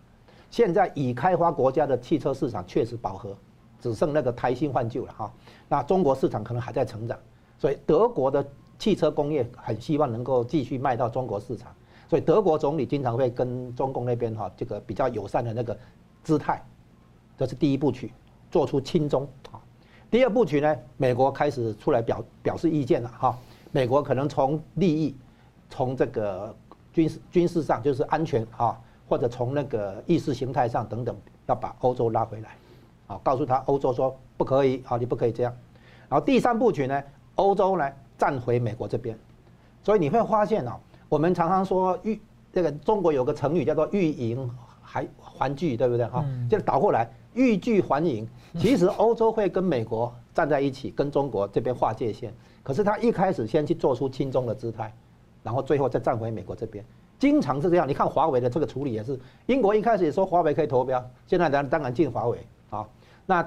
[0.51, 3.37] 现在已开发国家的汽车市场确实饱和，
[3.79, 5.31] 只剩那个胎新换旧了哈。
[5.69, 7.19] 那中国市场可能还在成长，
[7.59, 8.43] 所以德国的
[8.79, 11.71] 汽车工业很希望能够继续卖到中国市场。
[12.13, 15.75] 所以德国总理经常会跟中共那边哈这个比较友善的那个
[16.23, 16.63] 姿态，
[17.39, 18.13] 这是第一部曲，
[18.51, 19.57] 做出亲中啊。
[20.11, 23.39] 第二部曲呢，美国开始出来表表示意见了哈。
[23.71, 25.17] 美国可能从利益，
[25.71, 26.55] 从这个
[26.93, 32.51] 军事军事上就是安全啊，或者从那个意识形态上等等，要把欧洲拉回来，
[33.07, 35.57] 啊，告诉他欧洲说不可以啊，你不可以这样。
[36.11, 37.03] 然后第三部曲呢，
[37.37, 39.19] 欧洲呢站回美国这边，
[39.83, 40.79] 所以你会发现啊，
[41.13, 42.19] 我们常常说欲
[42.51, 44.51] 这个中国有个成语叫做欲迎
[44.81, 46.25] 还还拒，对不对哈？
[46.49, 48.27] 就是倒过来欲拒还迎，
[48.59, 52.33] 其实欧洲会跟美国站在一起，跟中国这边划界限。
[52.63, 54.91] 可是他一开始先去做出亲中的姿态，
[55.43, 56.83] 然后最后再站回美国这边，
[57.19, 57.87] 经常是这样。
[57.87, 62.39] 你看华为的这个处理也是，英国一开始也说华为可以投标，现在当当然进华为
[62.71, 62.89] 啊。
[63.27, 63.43] 那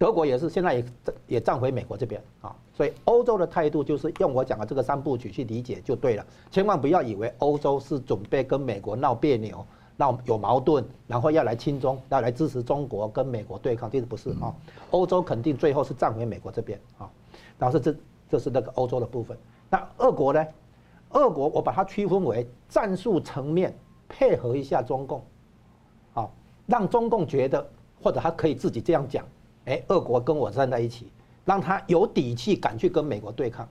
[0.00, 0.84] 德国也是现在也
[1.26, 2.56] 也站回美国这边啊。
[2.72, 9.62] 所以欧洲的态度就是用我讲的这个三部曲去理解就对了，千万不要以为欧洲是准备跟美国闹别扭、
[9.98, 14.54] 闹有矛盾，然后要来亲中，要来支持中国跟美国对抗，其实不是啊。
[14.92, 17.10] 欧洲肯定最后是站回美国这边啊，
[17.58, 17.94] 然后是这。
[18.30, 19.36] 这是那个欧洲的部分。
[19.68, 20.46] 那俄国呢？
[21.08, 23.76] 俄国我把它区分为战术层面
[24.08, 25.20] 配合一下中共，
[26.14, 26.30] 啊，
[26.64, 27.68] 让中共觉得
[28.00, 29.26] 或者他可以自己这样讲，
[29.70, 31.10] 哎，俄国跟我站在一起，
[31.44, 33.66] 让他有底气敢去跟美国对抗。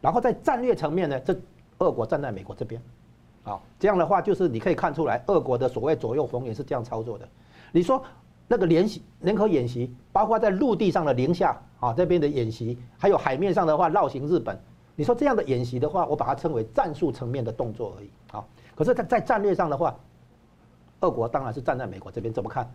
[0.00, 1.36] 然后在战略层面呢，这
[1.78, 2.80] 俄国站在美国这边，
[3.44, 7.28] 啊，这样的话就是你可以看出来，俄国的所谓左右逢源是这样操作的。
[7.72, 8.02] 你说？
[8.52, 14.58] 那个联习联合演习，包括在陆地上的宁夏啊这边的演习，还有海面上的话绕行日本。
[14.96, 18.44] 你说这样的演习的话，我把它称为战术层面的动作而已啊。
[18.74, 19.94] 可是，在在战略上的话，
[20.98, 22.34] 俄国当然是站在美国这边。
[22.34, 22.68] 怎么看？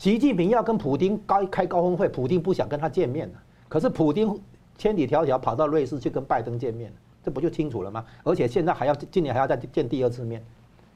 [0.00, 3.30] 习近平要跟普丁高开高峰会，普丁不想跟他见面，
[3.68, 4.34] 可是普丁
[4.78, 6.90] 千里迢迢跑到瑞士去跟拜登见面，
[7.22, 8.02] 这不就清楚了吗？
[8.24, 10.42] 而且现在还要今年还要再见第二次面，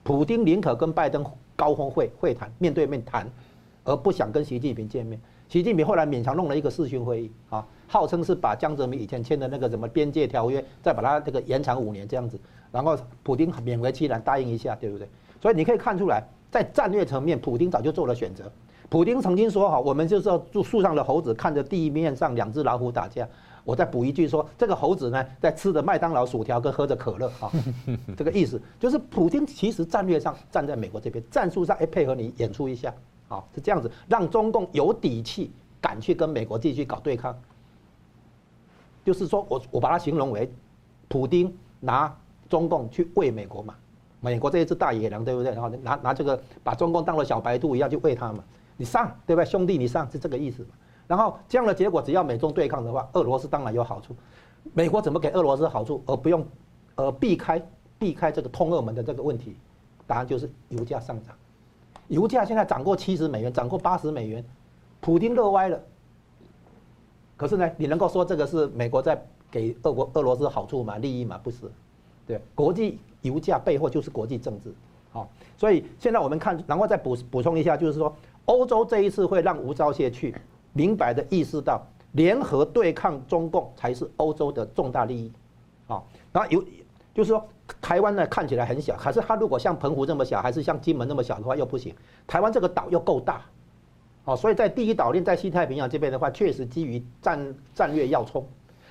[0.03, 1.23] 普丁宁可跟拜登
[1.55, 3.31] 高峰会会谈，面对面谈。
[3.85, 12.41] 而不想跟习近平见面，习近平后来勉强弄了一个视讯会议啊，号称是把江泽民以前签的那个什么边界条约，再把它这个延长五年这样子，
[12.73, 15.07] 然后普丁勉为其难答应一下，对不对？
[15.43, 18.51] 所以你可以看出来，在战略层面，普丁早就做了选择。
[18.95, 23.29] 普丁曾经说：“哈，我们就是要住树上的猴子，看着地面上两只老虎打架。”
[23.65, 27.51] 我再补一句说，这个猴子呢，在吃着麦当劳薯条跟喝着可乐啊，
[28.17, 32.95] 这个意思就是普丁其实战略上站在美国这边，战术上哎配合你演出一下。
[33.27, 37.37] 好，是这样子，让中共有底气敢去跟美国继续搞对抗。
[39.05, 40.49] 就是说我我把它形容为，
[41.09, 42.17] 普丁拿
[42.49, 43.75] 中共去喂美国嘛，
[44.21, 45.51] 美国这一只大野狼，对不对？
[45.51, 48.45] 然后拿拿这个把中共当了小白兔一样去喂它嘛，
[48.77, 49.45] 你上对不对？
[49.45, 50.67] 兄弟你上是这个意思。
[51.07, 54.17] 然后这样的结果，只要美中对抗的话，俄罗斯当然有好处。
[54.73, 56.47] 美国怎么给俄罗斯好处而不用，
[56.95, 57.63] 呃避开
[57.99, 59.57] 避开这个通俄门的这个问题？
[60.07, 61.35] 答案就是油价上涨。
[62.09, 64.45] 油价现在涨过七十美元，涨过八十美元，
[65.01, 65.81] 普丁乐歪了。
[67.37, 69.21] 可是呢，你能够说这个是美国在
[69.51, 70.99] 给俄国俄罗斯好处吗？
[70.99, 71.39] 利益吗？
[71.43, 71.71] 不是，
[72.27, 74.73] 对，国际油价背后就是国际政治，
[75.11, 78.15] 好，所以现在我们看，然后再补补充一下，就是说，
[78.47, 80.35] 欧洲这一次会让吴钊燮去
[80.73, 81.81] 明白的意识到，
[82.13, 85.33] 联合对抗中共才是欧洲的重大利益，
[85.87, 86.65] 啊，然后有。
[87.15, 87.47] 就是说，
[87.81, 91.95] 台湾呢看起来很小，可是它如果像澎湖这么小，还是像金门那么小的话，又不行。
[92.27, 93.41] 台湾这个岛又够大，
[94.25, 98.45] 哦，所以在第一岛链，在西太平洋这边的话，确实基于战战略要冲。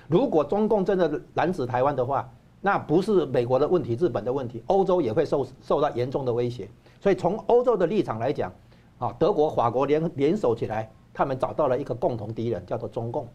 [0.08, 2.26] 如果中共真的拦止台湾的话，
[2.62, 6.66] 那不是美国的问题，日本的问题，欧洲也会受受到严重的威胁。
[7.02, 8.50] 所以从欧洲的立场来讲，
[8.98, 13.26] 啊，德国、法国联联手起来，他们找到了一个共同敌人，叫做中共。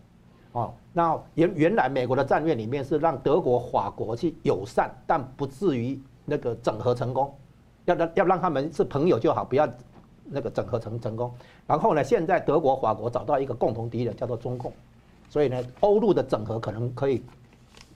[0.52, 7.32] 哦，那原原来美国的战略里面是让德国、法国去友善，但不至于那个整合成功，
[7.86, 9.68] 要让要让他们是朋友就好，不要
[10.24, 11.32] 那个整合成成功。
[11.68, 14.74] 然后呢，现在德国、法国找到一个共同敌人，叫做中共，
[15.30, 17.24] 所以呢，欧陆的整合可能可以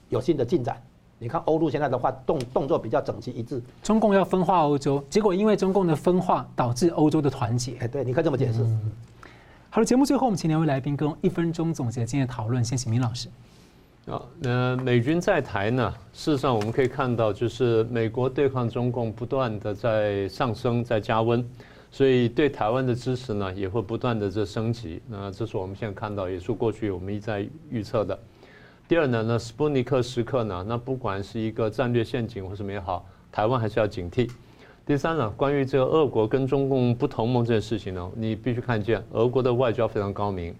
[0.09, 0.79] 有新的进展。
[1.23, 3.63] 你看欧陆现在的话动动作比较整齐一致。
[3.81, 7.77] 中共要分化欧洲，结果因为中共的分化导致欧洲的团结。
[7.79, 8.61] 哎，对，你可以这么解释。
[8.61, 8.91] 嗯
[9.69, 12.63] 好了，节目最后我们请两位来宾跟一分钟总结今天的讨论。
[12.63, 13.27] 先请明老师。
[14.05, 15.91] 啊，那美军在台呢？
[16.11, 21.43] 事实上我们可以看到，就是美国对抗中共不断的在上升，在加温，
[21.89, 25.01] 所以对台湾的支持呢也会不断的在升级。
[25.07, 28.19] 那这是我们现在看到，也是过去我们一再预测的。
[28.85, 34.29] 第二呢，那斯普尼克时刻呢，那不管是一个战略陷阱或什么也好，台湾还是要警惕。
[34.85, 40.53] 第三呢，关于这个俄国跟中共不同盟这件事情呢，你必须看见俄国的外交非常高明。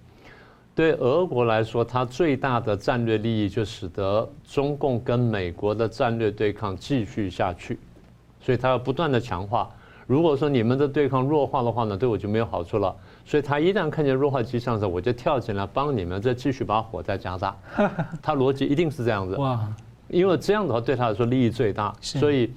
[0.73, 7.77] 对俄国来说，它最大的战略利益就使得中共跟美国的战略对抗继续下去，
[8.39, 9.69] 所以它要不断的强化。
[10.07, 12.95] 如果说你们的对抗弱化的话呢，对我就没有好处了。
[13.25, 17.55] 所以他一旦看见弱化迹象的时候，我就跳进来帮你们再继续把火再加大。
[18.21, 19.35] 他逻辑一定是这样子。
[19.35, 19.59] 哇，
[20.07, 22.51] 因为这样的话对他来说利益最大，所以。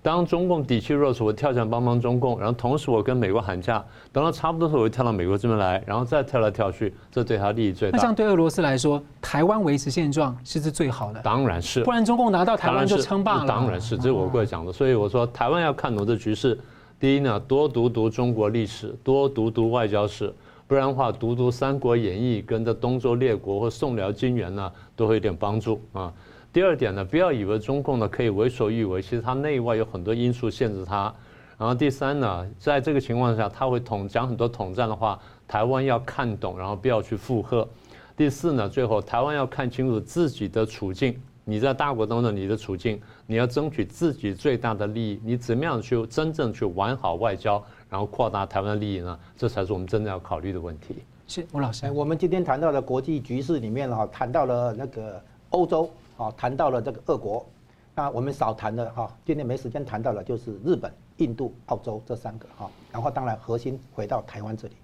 [0.00, 7.98] 当中共底气弱时，我跳进来帮帮中共，然后同时我跟美国喊价，等到差不多的时候，我就跳到美国这边来，然后再跳来跳去，这对他利益最大。
[7.98, 11.20] 那像对俄罗斯来说，台湾维持现状是是最好的。
[11.20, 13.46] 当然是，不然中共拿到台湾就称霸了。
[13.46, 14.72] 当然是，这是我过来讲的。
[14.72, 16.58] 所以我说，台湾要看懂这局势，
[17.00, 20.34] 第一呢，多读读中国历史，多读读外交史，
[20.66, 26.12] 不然的话，读读《三国演义》跟着东周列国或宋辽金元呢，都会有点帮助啊。
[26.52, 31.14] 第二点呢，不要以为中共呢可以为所欲为，其实它内外有很多因素限制它。
[31.56, 37.68] 然后第三呢，在这个情况下，他会统讲很多统战的话，台湾要看懂，然后不要去附和。
[38.16, 41.16] 第四呢，最后台湾要看清楚自己的处境，
[41.48, 49.18] 你在大国当中你的处境，你要争取自己最大的利益，你怎么样去真正去玩好外交，然后扩大台湾的利益呢？
[49.36, 50.96] 这才是我们真正要考虑的问题。
[51.26, 55.90] 是吴老师，我们今天谈到的国际局势里面哈，谈到了那个欧洲。
[56.18, 57.46] 啊，谈到了这个俄国，
[57.94, 64.74] 那我们少谈了哈，今天没时间谈到了，就是日本、印度、澳洲这三个哈，然后当然核心回到台湾这里，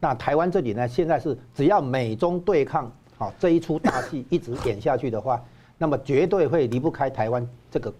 [0.00, 5.40] 那台湾这里呢，现在是只要美中对抗，好这一出大戏一直演下去的话，
[5.82, 7.92] 那么绝对会离不开台湾这个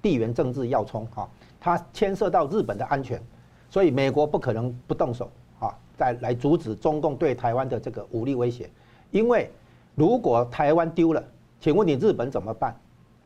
[0.00, 1.28] 地缘政治要冲啊，
[1.58, 3.20] 它牵涉到日本的安全，
[3.68, 5.28] 所以美国不可能不动手
[5.58, 8.70] 啊，再来阻止中共对台湾的这个武力威胁，
[9.10, 9.50] 因为
[9.96, 11.20] 如果台湾丢了。
[11.60, 12.76] 请问你日本怎么办？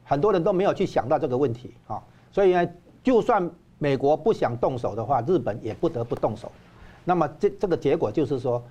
[0.05, 2.03] 很多人都没有去想到这个问题啊，
[2.33, 2.67] 所以呢，
[3.03, 6.51] 就算美国不想动手的话，日本也不得不动手。
[7.05, 8.63] 那么这这个结果就是说，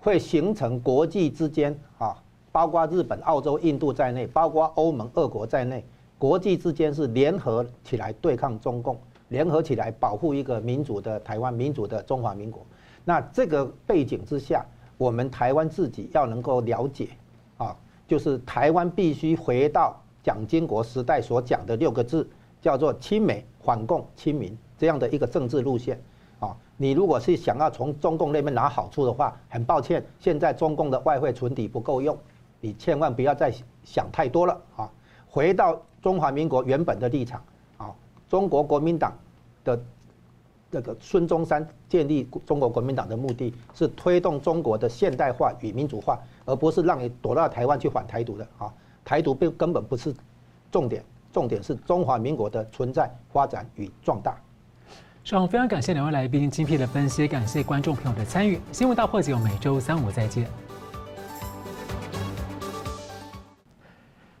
[0.00, 2.16] 会形成国际之间啊，
[2.52, 5.84] 包括日本、澳洲、印度在内，包括欧盟、俄国在内，
[6.18, 8.98] 国际之间是联合起来对抗中共，
[9.28, 12.64] 联合起来保护一个民主的台湾、民主的中华民国。
[13.04, 14.64] 那这个背景之下，
[14.98, 17.08] 我们台湾自己要能够了解
[17.56, 17.76] 啊。
[18.06, 22.28] 就是台湾必须回到蒋经国时代所讲的六个字，
[22.60, 25.96] 叫做亲美、反共、亲民这样的一个政治路线
[26.40, 26.56] 啊。
[26.76, 32.18] 你如果是想要从中共那边拿好处的话，很抱歉，现在中共的外汇存底不够用，
[32.60, 33.52] 你千万不要再
[33.84, 34.90] 想太多了啊。
[35.28, 37.42] 回到中华民国原本的立场
[37.78, 37.94] 啊，
[38.28, 39.12] 中国国民党
[39.64, 39.80] 的
[40.70, 46.18] 这个孙中山建立中国国民党的目的是推动中国的现代化与民主化。
[46.46, 48.72] 而不是让你躲到台湾去反台独的啊！
[49.04, 50.12] 台独并根本不是
[50.72, 54.36] 重点，重点是中华民国的存在、发展与壮大。
[55.30, 58.58] 好，非常感谢两位来宾精辟的分析，感谢观众朋友的参与。
[58.72, 60.69] 新闻大破解，我每周三五再见。